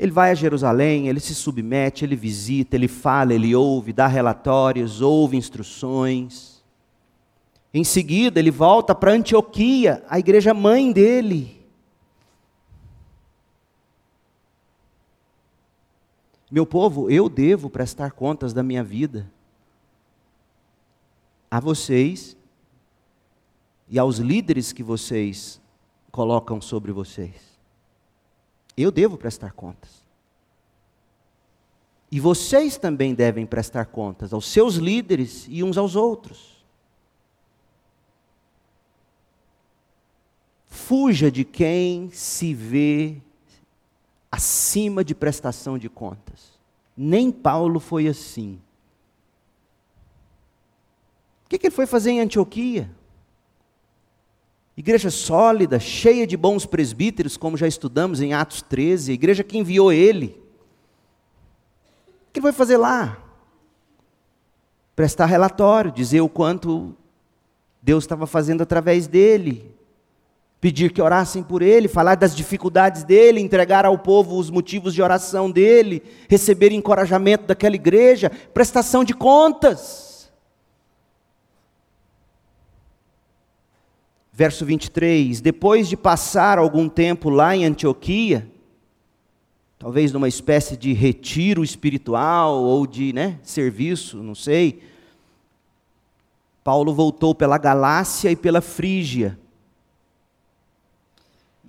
[0.00, 5.02] Ele vai a Jerusalém, ele se submete, ele visita, ele fala, ele ouve, dá relatórios,
[5.02, 6.64] ouve instruções.
[7.72, 11.62] Em seguida, ele volta para Antioquia, a igreja mãe dele.
[16.50, 19.30] Meu povo, eu devo prestar contas da minha vida
[21.50, 22.34] a vocês
[23.86, 25.60] e aos líderes que vocês
[26.10, 27.49] colocam sobre vocês.
[28.76, 30.00] Eu devo prestar contas.
[32.10, 36.64] E vocês também devem prestar contas aos seus líderes e uns aos outros.
[40.66, 43.16] Fuja de quem se vê
[44.30, 46.58] acima de prestação de contas.
[46.96, 48.60] Nem Paulo foi assim.
[51.44, 52.90] O que, ele foi fazer em Antioquia?
[54.80, 59.58] Igreja sólida, cheia de bons presbíteros, como já estudamos em Atos 13, a igreja que
[59.58, 60.42] enviou ele.
[62.22, 63.18] O que ele vai fazer lá?
[64.96, 66.96] Prestar relatório, dizer o quanto
[67.82, 69.70] Deus estava fazendo através dele,
[70.62, 75.02] pedir que orassem por ele, falar das dificuldades dele, entregar ao povo os motivos de
[75.02, 80.09] oração dele, receber encorajamento daquela igreja, prestação de contas.
[84.40, 88.50] Verso 23: Depois de passar algum tempo lá em Antioquia,
[89.78, 94.82] talvez numa espécie de retiro espiritual ou de né, serviço, não sei,
[96.64, 99.38] Paulo voltou pela Galácia e pela Frígia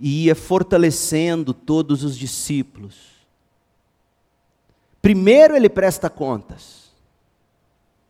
[0.00, 2.96] e ia fortalecendo todos os discípulos.
[5.02, 6.90] Primeiro ele presta contas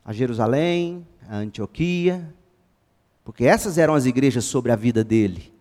[0.05, 2.33] a Jerusalém, a Antioquia,
[3.25, 5.53] porque essas eram as igrejas sobre a vida dele.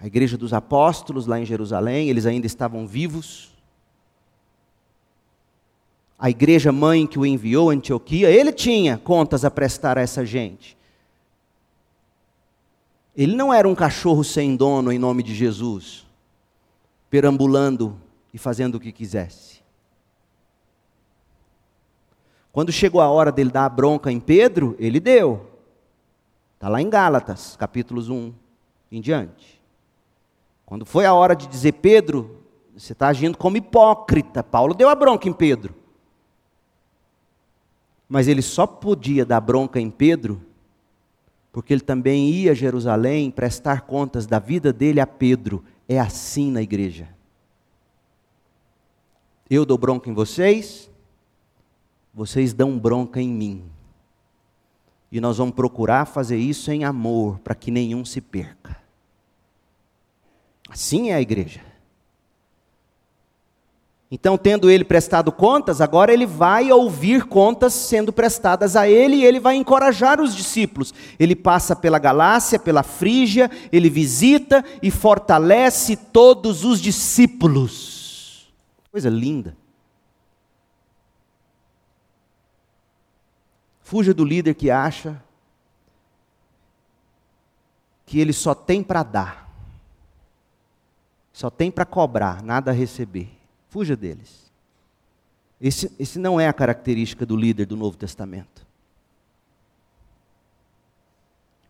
[0.00, 3.54] A igreja dos apóstolos lá em Jerusalém, eles ainda estavam vivos.
[6.18, 10.76] A igreja mãe que o enviou, Antioquia, ele tinha contas a prestar a essa gente.
[13.16, 16.04] Ele não era um cachorro sem dono em nome de Jesus,
[17.08, 17.96] perambulando
[18.32, 19.62] e fazendo o que quisesse.
[22.50, 25.53] Quando chegou a hora dele dar a bronca em Pedro, ele deu.
[26.64, 28.32] Está lá em Gálatas, capítulos 1
[28.90, 29.62] em diante.
[30.64, 32.42] Quando foi a hora de dizer, Pedro,
[32.74, 34.42] você está agindo como hipócrita.
[34.42, 35.74] Paulo deu a bronca em Pedro.
[38.08, 40.40] Mas ele só podia dar bronca em Pedro
[41.52, 45.62] porque ele também ia a Jerusalém prestar contas da vida dele a Pedro.
[45.86, 47.10] É assim na igreja.
[49.50, 50.90] Eu dou bronca em vocês,
[52.14, 53.73] vocês dão bronca em mim.
[55.14, 58.76] E nós vamos procurar fazer isso em amor, para que nenhum se perca.
[60.68, 61.60] Assim é a igreja.
[64.10, 69.24] Então, tendo ele prestado contas, agora ele vai ouvir contas sendo prestadas a ele e
[69.24, 70.92] ele vai encorajar os discípulos.
[71.16, 78.52] Ele passa pela Galácia, pela Frígia, ele visita e fortalece todos os discípulos.
[78.90, 79.56] Coisa linda.
[83.94, 85.22] Fuja do líder que acha
[88.04, 89.48] que ele só tem para dar,
[91.32, 93.30] só tem para cobrar, nada a receber.
[93.68, 94.50] Fuja deles.
[95.60, 98.66] Esse, esse não é a característica do líder do Novo Testamento.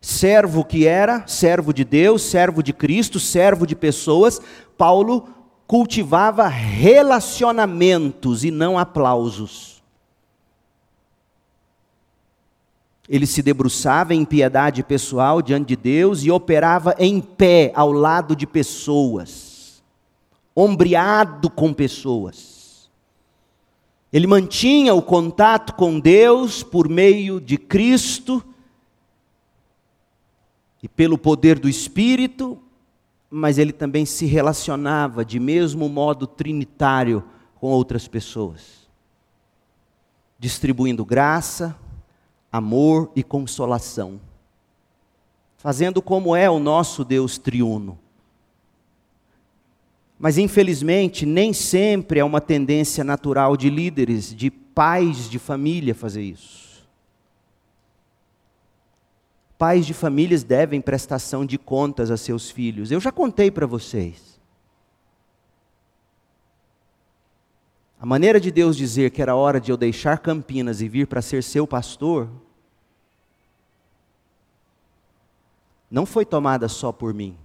[0.00, 4.40] Servo que era, servo de Deus, servo de Cristo, servo de pessoas,
[4.78, 5.28] Paulo
[5.66, 9.73] cultivava relacionamentos e não aplausos.
[13.08, 18.34] Ele se debruçava em piedade pessoal diante de Deus e operava em pé ao lado
[18.34, 19.54] de pessoas
[20.54, 22.90] ombreado com pessoas.
[24.12, 28.44] Ele mantinha o contato com Deus por meio de Cristo
[30.82, 32.58] e pelo poder do Espírito,
[33.28, 37.24] mas ele também se relacionava de mesmo modo trinitário
[37.56, 38.88] com outras pessoas,
[40.38, 41.76] distribuindo graça,
[42.56, 44.20] amor e consolação,
[45.56, 47.98] fazendo como é o nosso Deus triuno
[50.18, 56.22] mas infelizmente, nem sempre é uma tendência natural de líderes, de pais de família fazer
[56.22, 56.88] isso.
[59.58, 62.90] Pais de famílias devem prestação de contas a seus filhos.
[62.90, 64.33] Eu já contei para vocês.
[67.98, 71.22] A maneira de Deus dizer que era hora de eu deixar Campinas e vir para
[71.22, 72.28] ser seu pastor,
[75.90, 77.36] não foi tomada só por mim.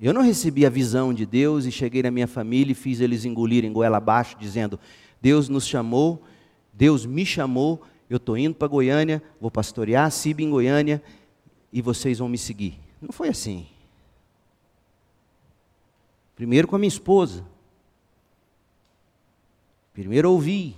[0.00, 3.24] Eu não recebi a visão de Deus e cheguei na minha família e fiz eles
[3.24, 4.78] engolirem goela abaixo, dizendo:
[5.20, 6.22] Deus nos chamou,
[6.72, 11.02] Deus me chamou, eu estou indo para Goiânia, vou pastorear a CIB em Goiânia
[11.72, 12.78] e vocês vão me seguir.
[13.00, 13.66] Não foi assim.
[16.34, 17.44] Primeiro com a minha esposa.
[19.92, 20.76] Primeiro ouvi.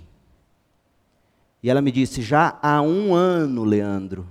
[1.63, 4.27] E ela me disse: Já há um ano, Leandro,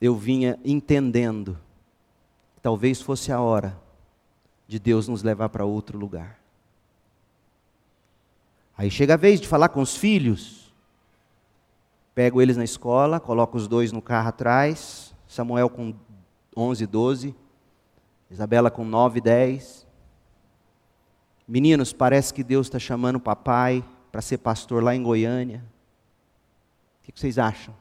[0.00, 1.58] eu vinha entendendo
[2.64, 3.78] talvez fosse a hora
[4.66, 6.40] de Deus nos levar para outro lugar.
[8.74, 10.72] Aí chega a vez de falar com os filhos.
[12.14, 15.94] Pego eles na escola, coloco os dois no carro atrás, Samuel com
[16.56, 17.34] 11, 12,
[18.30, 19.83] Isabela com 9, 10.
[21.46, 25.64] Meninos, parece que Deus está chamando o papai para ser pastor lá em Goiânia.
[27.00, 27.74] O que vocês acham?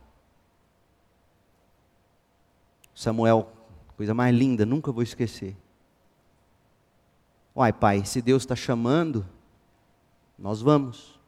[2.94, 3.54] Samuel
[3.96, 5.56] Coisa mais linda, nunca vou esquecer.
[7.56, 9.28] Uai, pai, se Deus está chamando,
[10.38, 11.20] nós vamos.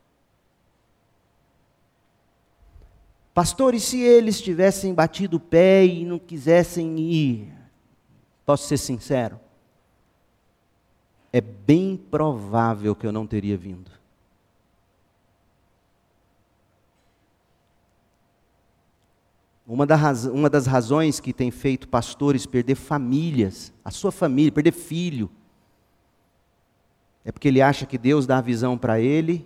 [3.33, 7.53] Pastor, e se eles tivessem batido o pé e não quisessem ir?
[8.45, 9.39] Posso ser sincero?
[11.35, 13.91] É bem provável que eu não teria vindo.
[19.67, 19.85] Uma,
[20.31, 25.29] uma das razões que tem feito pastores perder famílias, a sua família, perder filho,
[27.25, 29.45] é porque ele acha que Deus dá a visão para ele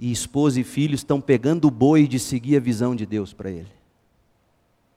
[0.00, 3.52] e esposa e filhos estão pegando o boi de seguir a visão de Deus para
[3.52, 3.70] ele.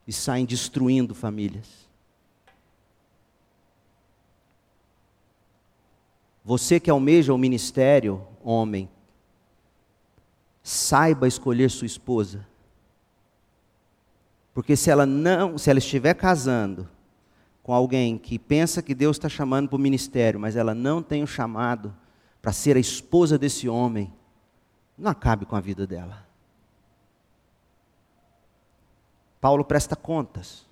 [0.07, 1.84] E saem destruindo famílias.
[6.45, 8.87] Você que almeja o ministério, homem,
[10.63, 12.47] saiba escolher sua esposa
[14.55, 16.87] porque se ela não, se ela estiver casando
[17.61, 21.21] com alguém que pensa que Deus está chamando para o ministério, mas ela não tem
[21.21, 21.93] o chamado
[22.41, 24.13] para ser a esposa desse homem,
[24.97, 26.25] não acabe com a vida dela.
[29.41, 30.65] Paulo presta contas.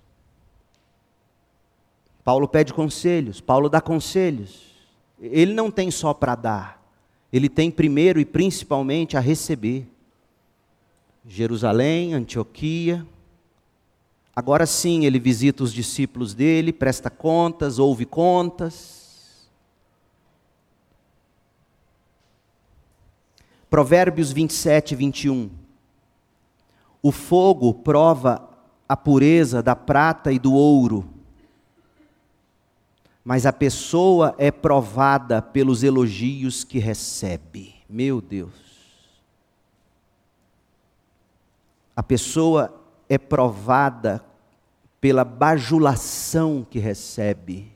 [2.24, 4.73] Paulo pede conselhos, Paulo dá conselhos.
[5.20, 6.82] Ele não tem só para dar,
[7.32, 9.88] ele tem primeiro e principalmente a receber.
[11.26, 13.06] Jerusalém, Antioquia.
[14.36, 19.48] Agora sim, ele visita os discípulos dele, presta contas, ouve contas.
[23.70, 25.50] Provérbios 27, 21.
[27.02, 28.48] O fogo prova
[28.88, 31.08] a pureza da prata e do ouro,
[33.24, 37.74] mas a pessoa é provada pelos elogios que recebe.
[37.88, 38.52] Meu Deus.
[41.96, 44.22] A pessoa é provada
[45.00, 47.70] pela bajulação que recebe,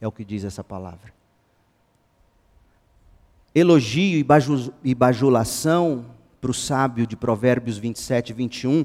[0.00, 1.12] é o que diz essa palavra.
[3.54, 4.24] Elogio
[4.84, 6.06] e bajulação,
[6.40, 8.84] para o sábio de Provérbios 27 e 21,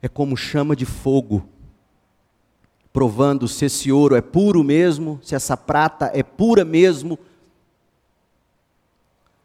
[0.00, 1.46] é como chama de fogo,
[2.96, 7.18] provando se esse ouro é puro mesmo, se essa prata é pura mesmo,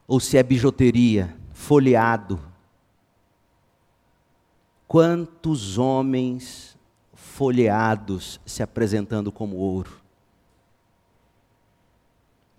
[0.08, 2.40] ou se é bijuteria, folheado,
[4.88, 6.78] Quantos homens
[7.14, 9.92] folheados se apresentando como ouro.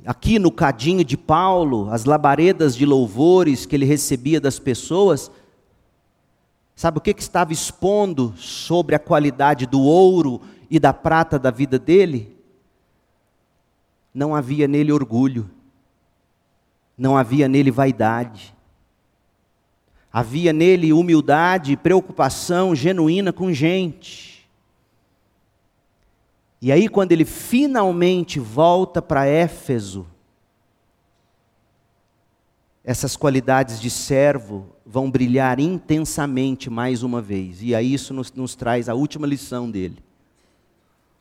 [0.04, 5.30] Aqui no cadinho de Paulo, as labaredas de louvores que ele recebia das pessoas,
[6.76, 10.40] sabe o que, que estava expondo sobre a qualidade do ouro
[10.72, 12.36] e da prata da vida dele?
[14.12, 15.48] Não havia nele orgulho,
[16.98, 18.52] não havia nele vaidade,
[20.12, 24.46] Havia nele humildade e preocupação genuína com gente.
[26.60, 30.06] E aí, quando ele finalmente volta para Éfeso,
[32.84, 37.62] essas qualidades de servo vão brilhar intensamente mais uma vez.
[37.62, 39.96] E aí, isso nos, nos traz a última lição dele: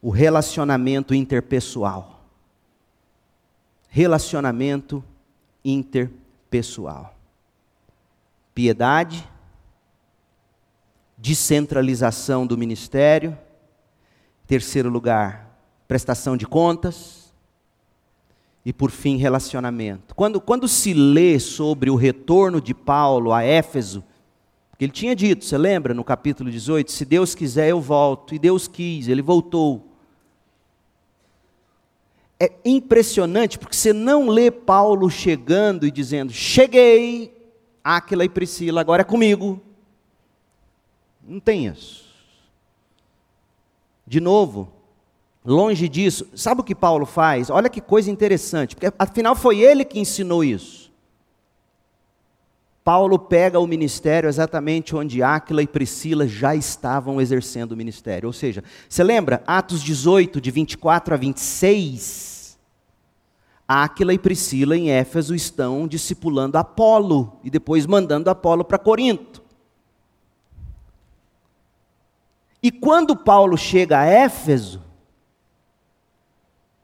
[0.02, 2.26] o relacionamento interpessoal.
[3.90, 5.04] Relacionamento
[5.64, 7.22] interpessoal
[8.54, 9.28] piedade,
[11.18, 13.38] descentralização do ministério,
[14.46, 17.34] terceiro lugar, prestação de contas,
[18.64, 20.14] e por fim, relacionamento.
[20.14, 24.04] Quando, quando se lê sobre o retorno de Paulo a Éfeso,
[24.80, 28.68] ele tinha dito, você lembra no capítulo 18: se Deus quiser eu volto, e Deus
[28.68, 29.91] quis, ele voltou.
[32.44, 37.32] É impressionante porque você não lê Paulo chegando e dizendo: cheguei,
[37.84, 39.62] Áquila e Priscila, agora é comigo.
[41.24, 42.04] Não tem isso.
[44.08, 44.74] De novo,
[45.46, 47.52] longe disso, sabe o que Paulo faz?
[47.52, 50.90] Olha que coisa interessante, porque afinal foi ele que ensinou isso.
[52.84, 58.26] Paulo pega o ministério exatamente onde Áquila e Priscila já estavam exercendo o ministério.
[58.26, 62.31] Ou seja, você lembra Atos 18, de 24 a 26?
[63.72, 69.42] Áquila e Priscila em Éfeso estão discipulando Apolo e depois mandando Apolo para Corinto.
[72.62, 74.84] E quando Paulo chega a Éfeso,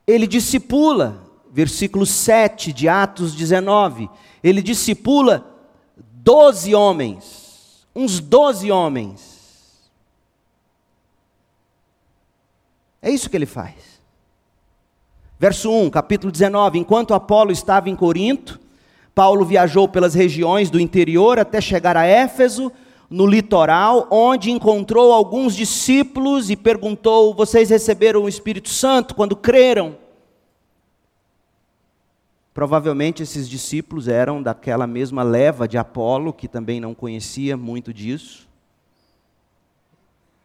[0.07, 4.09] ele discipula, versículo 7 de Atos 19,
[4.41, 5.45] ele discipula
[5.97, 9.91] doze homens, uns doze homens.
[13.01, 13.96] É isso que ele faz.
[15.39, 18.59] Verso 1, capítulo 19: Enquanto Apolo estava em Corinto,
[19.13, 22.71] Paulo viajou pelas regiões do interior até chegar a Éfeso,
[23.09, 29.97] no litoral, onde encontrou alguns discípulos e perguntou: Vocês receberam o Espírito Santo quando creram?
[32.53, 38.47] Provavelmente esses discípulos eram daquela mesma leva de Apolo, que também não conhecia muito disso.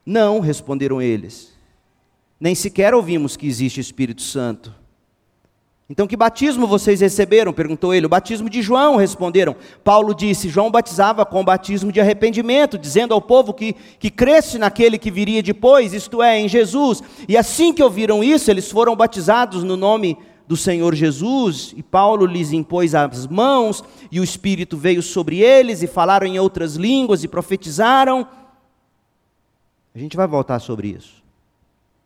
[0.05, 1.57] Não, responderam eles.
[2.39, 4.82] Nem sequer ouvimos que existe Espírito Santo.
[5.93, 7.53] Então, que batismo vocês receberam?
[7.53, 8.07] perguntou ele.
[8.07, 9.55] O batismo de João, responderam.
[9.85, 14.57] Paulo disse: João batizava com o batismo de arrependimento, dizendo ao povo que, que cresce
[14.57, 17.03] naquele que viria depois, isto é, em Jesus.
[17.29, 20.17] E assim que ouviram isso, eles foram batizados no nome
[20.49, 25.83] do Senhor Jesus, e Paulo lhes impôs as mãos, e o Espírito veio sobre eles,
[25.83, 28.27] e falaram em outras línguas, e profetizaram.
[29.95, 31.23] A gente vai voltar sobre isso.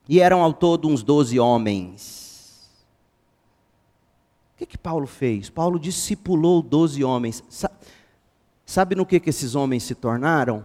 [0.09, 2.26] E eram ao todo uns doze homens.
[4.57, 5.51] O que, que Paulo fez?
[5.51, 7.45] Paulo discipulou doze homens.
[8.65, 10.65] Sabe no que, que esses homens se tornaram?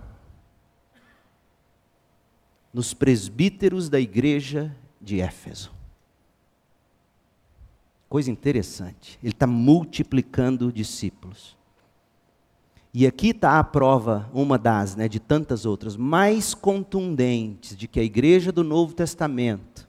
[2.74, 5.74] Nos presbíteros da igreja de Éfeso.
[8.08, 9.20] Coisa interessante.
[9.22, 11.58] Ele está multiplicando discípulos.
[12.94, 18.00] E aqui está a prova, uma das, né, de tantas outras, mais contundentes de que
[18.00, 19.86] a igreja do Novo Testamento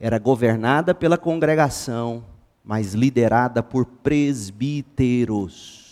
[0.00, 2.24] era governada pela congregação
[2.64, 5.88] mas liderada por presbíteros.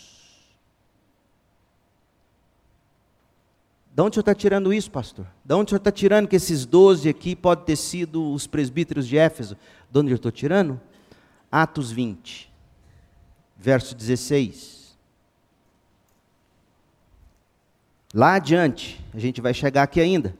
[3.96, 5.26] De onde o senhor está tirando isso, pastor?
[5.42, 9.08] De onde o senhor está tirando que esses doze aqui podem ter sido os presbíteros
[9.08, 9.56] de Éfeso?
[9.90, 10.78] De onde eu estou tirando?
[11.50, 12.52] Atos 20,
[13.56, 14.96] verso 16.
[18.12, 20.36] Lá adiante, a gente vai chegar aqui ainda.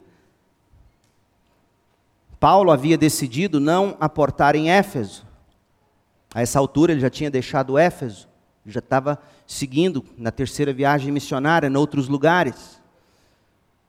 [2.39, 5.26] Paulo havia decidido não aportar em Éfeso.
[6.37, 8.29] A essa altura ele já tinha deixado Éfeso,
[8.67, 12.77] já estava seguindo na terceira viagem missionária em outros lugares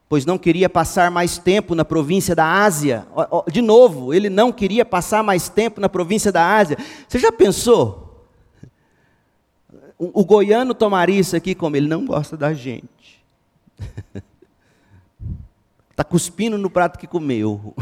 [0.09, 3.05] pois não queria passar mais tempo na província da Ásia.
[3.51, 6.77] De novo, ele não queria passar mais tempo na província da Ásia.
[7.05, 8.25] Você já pensou?
[9.99, 13.21] O, goiano tomaria isso aqui como ele não gosta da gente.
[15.91, 17.75] Está cuspindo no prato que comeu.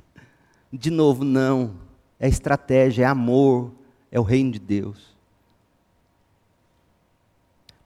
[0.72, 1.74] De novo, não.
[2.18, 3.72] É estratégia, é amor,
[4.10, 5.16] é o reino de Deus.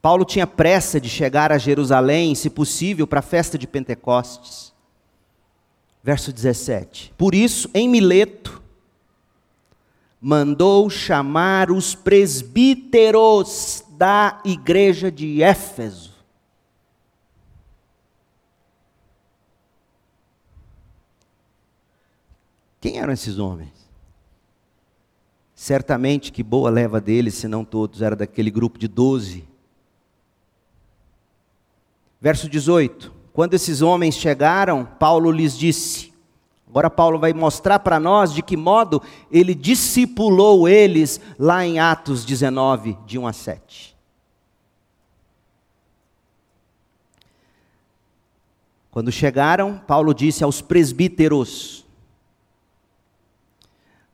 [0.00, 4.72] Paulo tinha pressa de chegar a Jerusalém, se possível, para a festa de Pentecostes.
[6.02, 7.14] Verso 17.
[7.16, 8.60] Por isso, em Mileto,
[10.20, 16.12] mandou chamar os presbíteros da igreja de Éfeso.
[22.80, 23.81] Quem eram esses homens?
[25.62, 29.48] Certamente que boa leva deles, se não todos, era daquele grupo de doze
[32.20, 36.12] Verso 18: Quando esses homens chegaram, Paulo lhes disse.
[36.68, 39.00] Agora, Paulo vai mostrar para nós de que modo
[39.30, 43.96] ele discipulou eles lá em Atos 19, de 1 a 7.
[48.90, 51.86] Quando chegaram, Paulo disse aos presbíteros: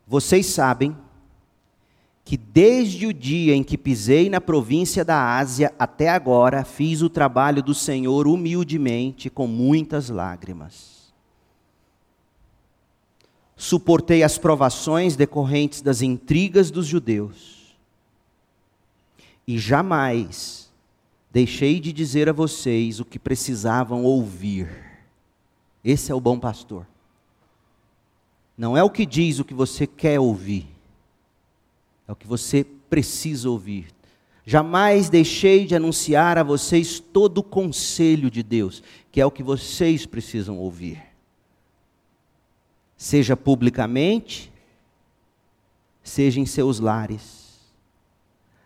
[0.07, 0.95] Vocês sabem
[2.29, 7.09] que desde o dia em que pisei na província da Ásia até agora fiz o
[7.09, 11.11] trabalho do Senhor humildemente, com muitas lágrimas.
[13.57, 17.75] Suportei as provações decorrentes das intrigas dos judeus.
[19.47, 20.71] E jamais
[21.33, 24.69] deixei de dizer a vocês o que precisavam ouvir.
[25.83, 26.87] Esse é o bom pastor.
[28.55, 30.78] Não é o que diz o que você quer ouvir
[32.09, 33.89] é o que você precisa ouvir.
[34.47, 38.83] Jamais deixei de anunciar a vocês todo o conselho de Deus,
[39.13, 41.03] que é o que vocês precisam ouvir.
[42.97, 44.51] Seja publicamente,
[46.03, 47.59] seja em seus lares.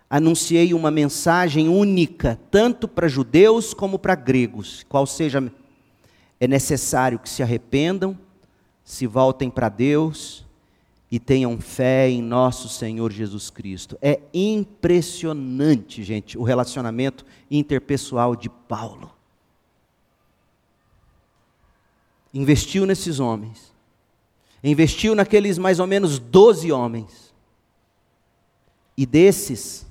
[0.08, 5.52] Anunciei uma mensagem única, tanto para judeus como para gregos, qual seja,
[6.38, 8.16] é necessário que se arrependam,
[8.84, 10.44] se voltem para Deus
[11.12, 13.98] e tenham fé em nosso Senhor Jesus Cristo.
[14.00, 19.12] É impressionante, gente, o relacionamento interpessoal de Paulo.
[22.32, 23.74] Investiu nesses homens,
[24.64, 27.34] investiu naqueles mais ou menos doze homens,
[28.96, 29.84] e desses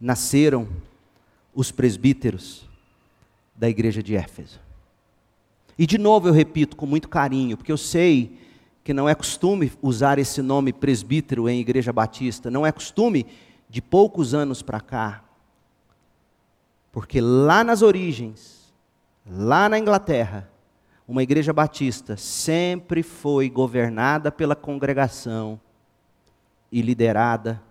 [0.00, 0.66] nasceram
[1.54, 2.66] os presbíteros
[3.54, 4.58] da igreja de Éfeso.
[5.78, 8.40] E de novo eu repito com muito carinho, porque eu sei
[8.84, 13.26] que não é costume usar esse nome presbítero em igreja batista, não é costume
[13.68, 15.24] de poucos anos para cá.
[16.90, 18.72] Porque lá nas origens,
[19.26, 20.50] lá na Inglaterra,
[21.06, 25.60] uma igreja batista sempre foi governada pela congregação
[26.70, 27.62] e liderada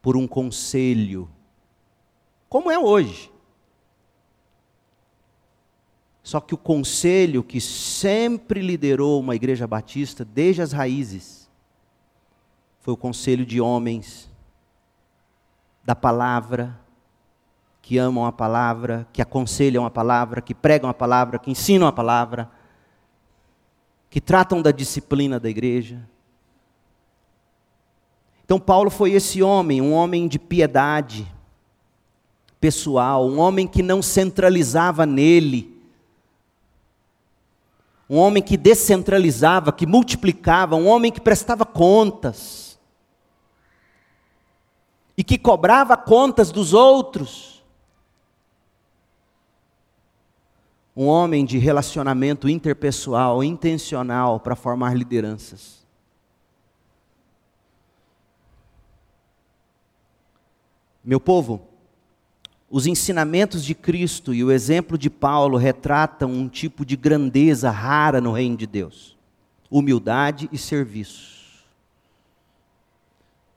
[0.00, 1.28] por um conselho,
[2.48, 3.30] como é hoje.
[6.28, 11.48] Só que o conselho que sempre liderou uma igreja batista, desde as raízes,
[12.80, 14.30] foi o conselho de homens
[15.82, 16.78] da palavra,
[17.80, 21.92] que amam a palavra, que aconselham a palavra, que pregam a palavra, que ensinam a
[21.92, 22.50] palavra,
[24.10, 26.06] que tratam da disciplina da igreja.
[28.44, 31.26] Então, Paulo foi esse homem, um homem de piedade
[32.60, 35.77] pessoal, um homem que não centralizava nele
[38.08, 42.78] um homem que descentralizava, que multiplicava, um homem que prestava contas
[45.16, 47.62] e que cobrava contas dos outros.
[50.96, 55.86] Um homem de relacionamento interpessoal, intencional para formar lideranças.
[61.04, 61.67] Meu povo,
[62.70, 68.20] os ensinamentos de Cristo e o exemplo de Paulo retratam um tipo de grandeza rara
[68.20, 69.16] no reino de Deus:
[69.70, 71.38] humildade e serviço.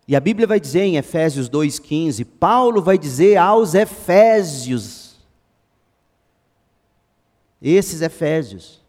[0.07, 5.15] E a Bíblia vai dizer em Efésios 2,15, Paulo vai dizer aos Efésios,
[7.61, 8.81] esses Efésios,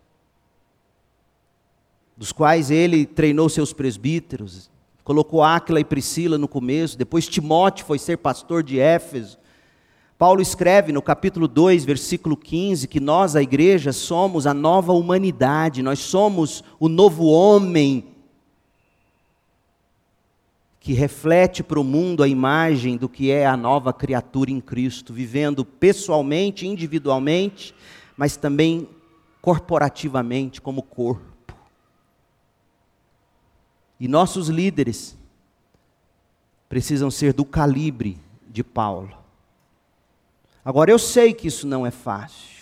[2.16, 4.70] dos quais ele treinou seus presbíteros,
[5.04, 9.38] colocou Áquila e Priscila no começo, depois Timóteo foi ser pastor de Éfeso.
[10.22, 15.82] Paulo escreve no capítulo 2, versículo 15, que nós, a igreja, somos a nova humanidade,
[15.82, 18.04] nós somos o novo homem
[20.78, 25.12] que reflete para o mundo a imagem do que é a nova criatura em Cristo,
[25.12, 27.74] vivendo pessoalmente, individualmente,
[28.16, 28.88] mas também
[29.40, 31.52] corporativamente, como corpo.
[33.98, 35.18] E nossos líderes
[36.68, 38.16] precisam ser do calibre
[38.48, 39.20] de Paulo.
[40.64, 42.52] Agora, eu sei que isso não é fácil.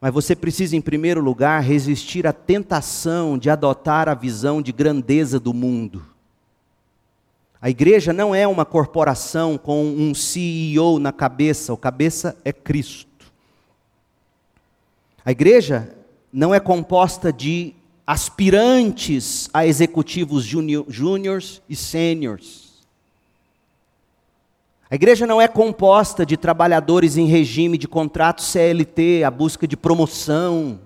[0.00, 5.40] Mas você precisa, em primeiro lugar, resistir à tentação de adotar a visão de grandeza
[5.40, 6.04] do mundo.
[7.60, 13.08] A igreja não é uma corporação com um CEO na cabeça, o cabeça é Cristo.
[15.24, 15.92] A igreja
[16.32, 17.74] não é composta de
[18.06, 22.67] aspirantes a executivos júniores e sêniores.
[24.90, 29.76] A igreja não é composta de trabalhadores em regime de contrato CLT, a busca de
[29.76, 30.80] promoção.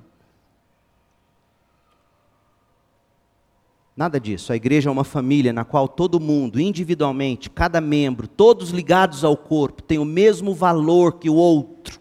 [3.96, 4.52] Nada disso.
[4.52, 9.36] A igreja é uma família na qual todo mundo, individualmente, cada membro, todos ligados ao
[9.36, 12.00] corpo, tem o mesmo valor que o outro.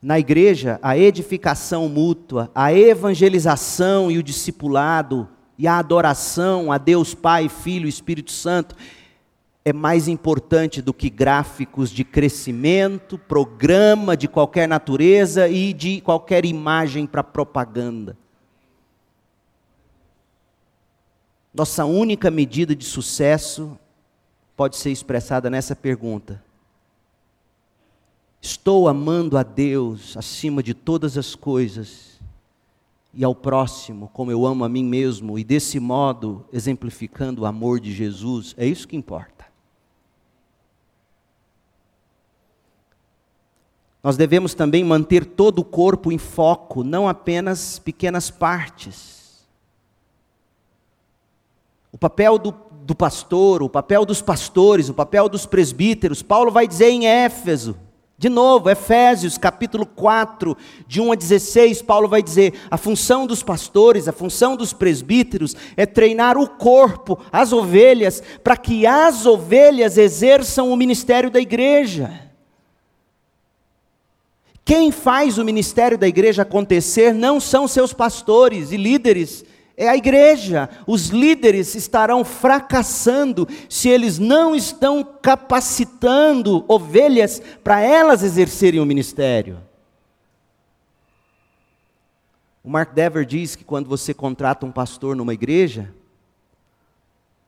[0.00, 7.12] Na igreja, a edificação mútua, a evangelização e o discipulado e a adoração a Deus
[7.12, 8.74] Pai, Filho e Espírito Santo
[9.70, 16.44] é mais importante do que gráficos de crescimento, programa de qualquer natureza e de qualquer
[16.44, 18.16] imagem para propaganda.
[21.52, 23.78] Nossa única medida de sucesso
[24.56, 26.42] pode ser expressada nessa pergunta:
[28.40, 32.20] Estou amando a Deus acima de todas as coisas
[33.12, 37.80] e ao próximo como eu amo a mim mesmo, e desse modo exemplificando o amor
[37.80, 38.54] de Jesus?
[38.56, 39.39] É isso que importa.
[44.02, 49.46] Nós devemos também manter todo o corpo em foco, não apenas pequenas partes.
[51.92, 56.66] O papel do, do pastor, o papel dos pastores, o papel dos presbíteros, Paulo vai
[56.66, 57.76] dizer em Éfeso,
[58.16, 60.54] de novo, Efésios capítulo 4,
[60.86, 65.56] de 1 a 16, Paulo vai dizer: a função dos pastores, a função dos presbíteros
[65.74, 72.29] é treinar o corpo, as ovelhas, para que as ovelhas exerçam o ministério da igreja.
[74.64, 79.44] Quem faz o ministério da igreja acontecer não são seus pastores e líderes,
[79.76, 80.68] é a igreja.
[80.86, 89.58] Os líderes estarão fracassando se eles não estão capacitando ovelhas para elas exercerem o ministério.
[92.62, 95.94] O Mark Dever diz que quando você contrata um pastor numa igreja,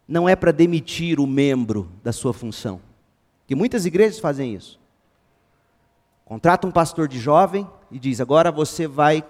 [0.08, 2.80] não é para demitir o membro da sua função.
[3.46, 4.80] Que muitas igrejas fazem isso.
[6.32, 9.22] Contrata um pastor de jovem e diz: agora você vai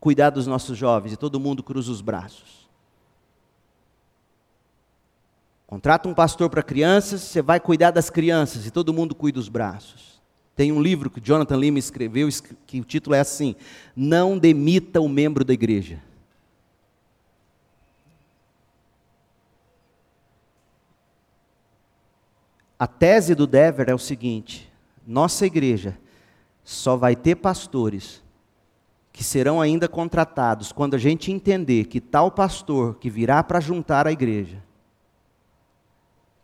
[0.00, 1.12] cuidar dos nossos jovens.
[1.12, 2.68] E todo mundo cruza os braços.
[5.68, 9.48] Contrata um pastor para crianças, você vai cuidar das crianças e todo mundo cuida dos
[9.48, 10.20] braços.
[10.56, 12.28] Tem um livro que Jonathan Lima escreveu,
[12.66, 13.54] que o título é assim:
[13.94, 16.02] Não demita o membro da igreja.
[22.76, 24.68] A tese do Dever é o seguinte:
[25.08, 25.98] nossa igreja
[26.62, 28.22] só vai ter pastores
[29.10, 34.06] que serão ainda contratados quando a gente entender que tal pastor que virá para juntar
[34.06, 34.62] a igreja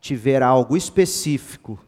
[0.00, 1.78] tiver algo específico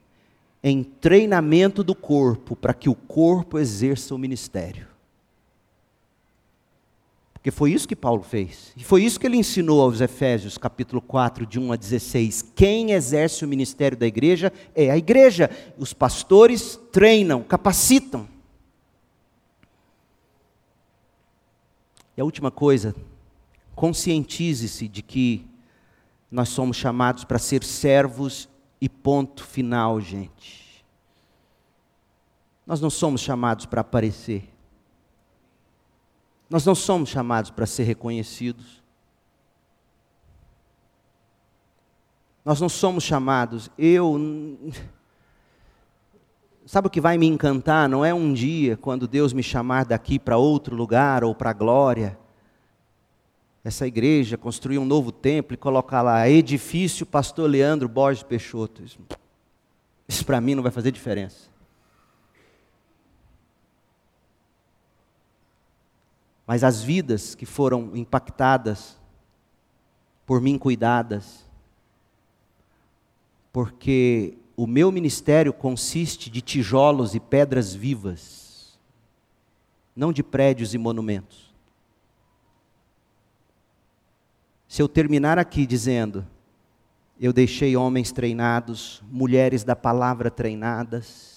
[0.62, 4.86] em treinamento do corpo para que o corpo exerça o ministério.
[7.46, 8.72] Porque foi isso que Paulo fez.
[8.76, 12.50] E foi isso que ele ensinou aos Efésios, capítulo 4, de 1 a 16.
[12.56, 15.48] Quem exerce o ministério da igreja é a igreja.
[15.78, 18.26] Os pastores treinam, capacitam.
[22.16, 22.96] E a última coisa,
[23.76, 25.46] conscientize-se de que
[26.28, 28.48] nós somos chamados para ser servos
[28.80, 30.84] e ponto final, gente.
[32.66, 34.55] Nós não somos chamados para aparecer.
[36.48, 38.82] Nós não somos chamados para ser reconhecidos.
[42.44, 43.68] Nós não somos chamados.
[43.76, 44.16] Eu.
[46.64, 47.88] Sabe o que vai me encantar?
[47.88, 51.52] Não é um dia quando Deus me chamar daqui para outro lugar ou para a
[51.52, 52.16] glória.
[53.64, 58.84] essa igreja, construir um novo templo e colocar lá edifício Pastor Leandro Borges Peixoto.
[58.84, 58.98] Isso,
[60.06, 61.55] isso para mim não vai fazer diferença.
[66.46, 68.96] Mas as vidas que foram impactadas,
[70.24, 71.44] por mim cuidadas,
[73.52, 78.78] porque o meu ministério consiste de tijolos e pedras vivas,
[79.94, 81.54] não de prédios e monumentos.
[84.68, 86.26] Se eu terminar aqui dizendo,
[87.18, 91.35] eu deixei homens treinados, mulheres da palavra treinadas,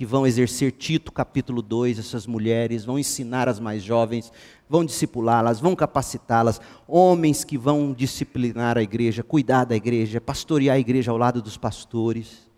[0.00, 4.32] que vão exercer Tito capítulo 2, essas mulheres, vão ensinar as mais jovens,
[4.66, 10.78] vão discipulá-las, vão capacitá-las, homens que vão disciplinar a igreja, cuidar da igreja, pastorear a
[10.78, 12.48] igreja ao lado dos pastores.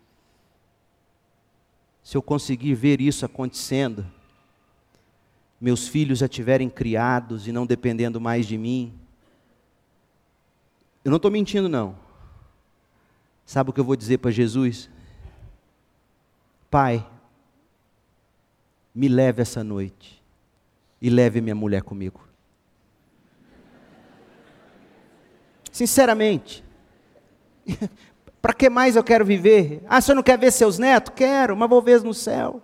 [2.01, 4.05] Se eu conseguir ver isso acontecendo,
[5.59, 8.93] meus filhos já tiverem criados e não dependendo mais de mim,
[11.03, 11.93] eu não estou mentindo, não.
[13.45, 14.89] Sabe o que eu vou dizer para Jesus?
[16.71, 17.05] Pai,
[18.93, 20.21] me leve essa noite
[21.01, 22.21] e leve minha mulher comigo.
[25.71, 26.63] Sinceramente,
[28.41, 29.83] para que mais eu quero viver?
[29.87, 31.13] Ah, você não quer ver seus netos?
[31.15, 32.61] Quero, mas vou ver no céu.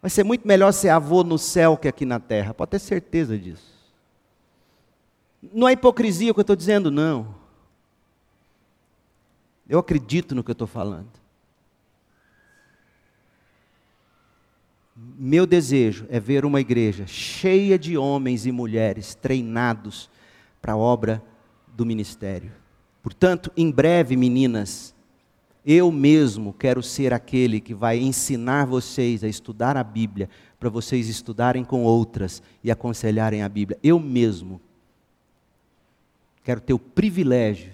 [0.00, 3.36] Vai ser muito melhor ser avô no céu que aqui na terra, pode ter certeza
[3.36, 3.78] disso.
[5.52, 7.34] Não é hipocrisia o que eu estou dizendo, não.
[9.68, 11.10] Eu acredito no que eu estou falando.
[15.00, 20.10] Meu desejo é ver uma igreja cheia de homens e mulheres treinados
[20.60, 21.22] para a obra
[21.68, 22.50] do ministério.
[23.00, 24.92] Portanto, em breve, meninas,
[25.64, 30.28] eu mesmo quero ser aquele que vai ensinar vocês a estudar a Bíblia,
[30.58, 33.78] para vocês estudarem com outras e aconselharem a Bíblia.
[33.82, 34.60] Eu mesmo
[36.42, 37.72] quero ter o privilégio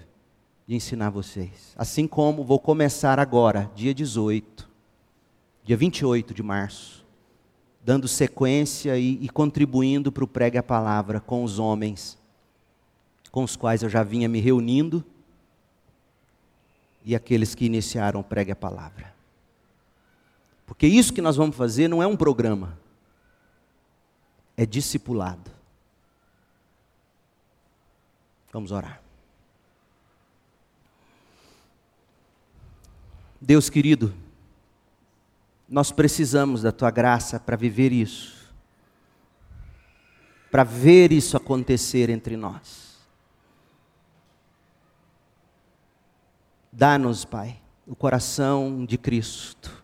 [0.67, 1.73] de ensinar vocês.
[1.75, 4.69] Assim como vou começar agora, dia 18,
[5.63, 7.04] dia 28 de março
[7.85, 12.17] dando sequência e, e contribuindo para o pregue a palavra com os homens
[13.35, 15.03] com os quais eu já vinha me reunindo
[17.03, 19.13] e aqueles que iniciaram o pregue a palavra.
[20.65, 22.79] Porque isso que nós vamos fazer não é um programa,
[24.55, 25.51] é discipulado.
[28.53, 29.01] Vamos orar.
[33.41, 34.13] Deus querido,
[35.67, 38.53] nós precisamos da tua graça para viver isso,
[40.51, 42.95] para ver isso acontecer entre nós.
[46.71, 49.83] Dá-nos, Pai, o coração de Cristo,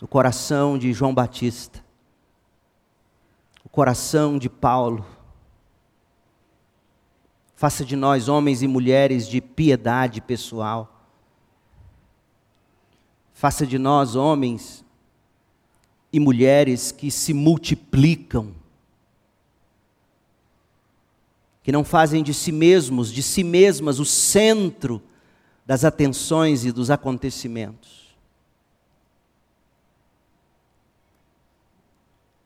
[0.00, 1.82] o coração de João Batista,
[3.64, 5.04] o coração de Paulo.
[7.54, 10.91] Faça de nós homens e mulheres de piedade pessoal
[13.42, 14.84] Faça de nós homens
[16.12, 18.54] e mulheres que se multiplicam,
[21.60, 25.02] que não fazem de si mesmos, de si mesmas, o centro
[25.66, 28.14] das atenções e dos acontecimentos.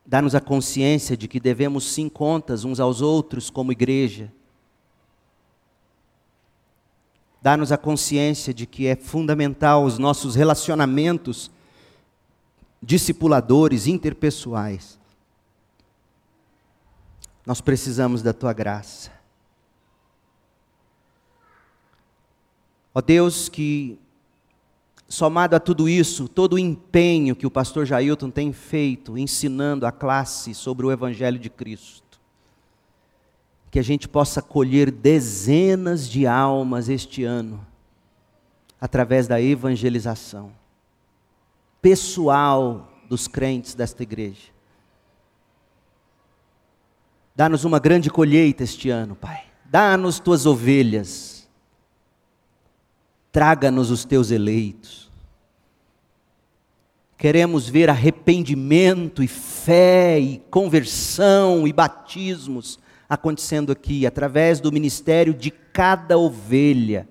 [0.06, 4.32] Dá-nos a consciência de que devemos sim contas uns aos outros como igreja
[7.46, 11.48] Dá-nos a consciência de que é fundamental os nossos relacionamentos
[12.82, 14.98] discipuladores, interpessoais.
[17.46, 19.12] Nós precisamos da tua graça.
[22.92, 23.96] Ó Deus, que
[25.08, 29.92] somado a tudo isso, todo o empenho que o pastor Jailton tem feito ensinando a
[29.92, 32.05] classe sobre o Evangelho de Cristo,
[33.70, 37.66] que a gente possa colher dezenas de almas este ano,
[38.80, 40.52] através da evangelização
[41.86, 44.48] pessoal dos crentes desta igreja.
[47.32, 49.44] Dá-nos uma grande colheita este ano, Pai.
[49.66, 51.48] Dá-nos tuas ovelhas.
[53.30, 55.08] Traga-nos os teus eleitos.
[57.16, 65.50] Queremos ver arrependimento e fé e conversão e batismos acontecendo aqui, através do ministério de
[65.50, 67.08] cada ovelha.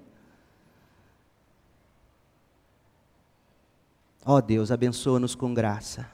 [4.26, 6.10] Ó oh Deus, abençoa-nos com graça.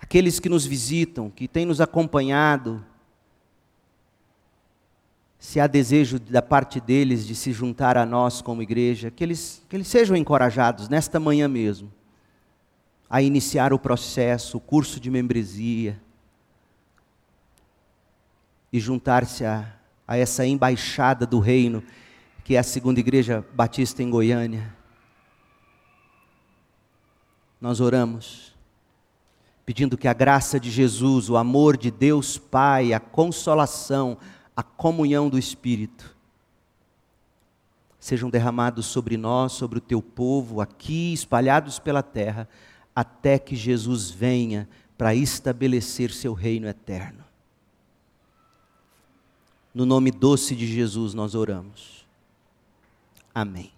[0.00, 2.84] Aqueles que nos visitam, que têm nos acompanhado,
[5.38, 9.62] se há desejo da parte deles de se juntar a nós como igreja, que eles,
[9.68, 11.90] que eles sejam encorajados nesta manhã mesmo,
[13.08, 16.00] a iniciar o processo, o curso de membresia,
[18.74, 19.72] e juntar-se a,
[20.04, 21.80] a essa embaixada do reino,
[22.42, 24.74] que é a segunda igreja batista em Goiânia.
[27.60, 28.52] Nós oramos,
[29.64, 34.18] pedindo que a graça de Jesus, o amor de Deus Pai, a consolação,
[34.56, 36.12] a comunhão do Espírito,
[38.00, 42.48] sejam derramados sobre nós, sobre o teu povo, aqui espalhados pela terra,
[42.92, 44.68] até que Jesus venha
[44.98, 47.23] para estabelecer seu reino eterno.
[49.74, 52.06] No nome doce de Jesus nós oramos.
[53.34, 53.73] Amém.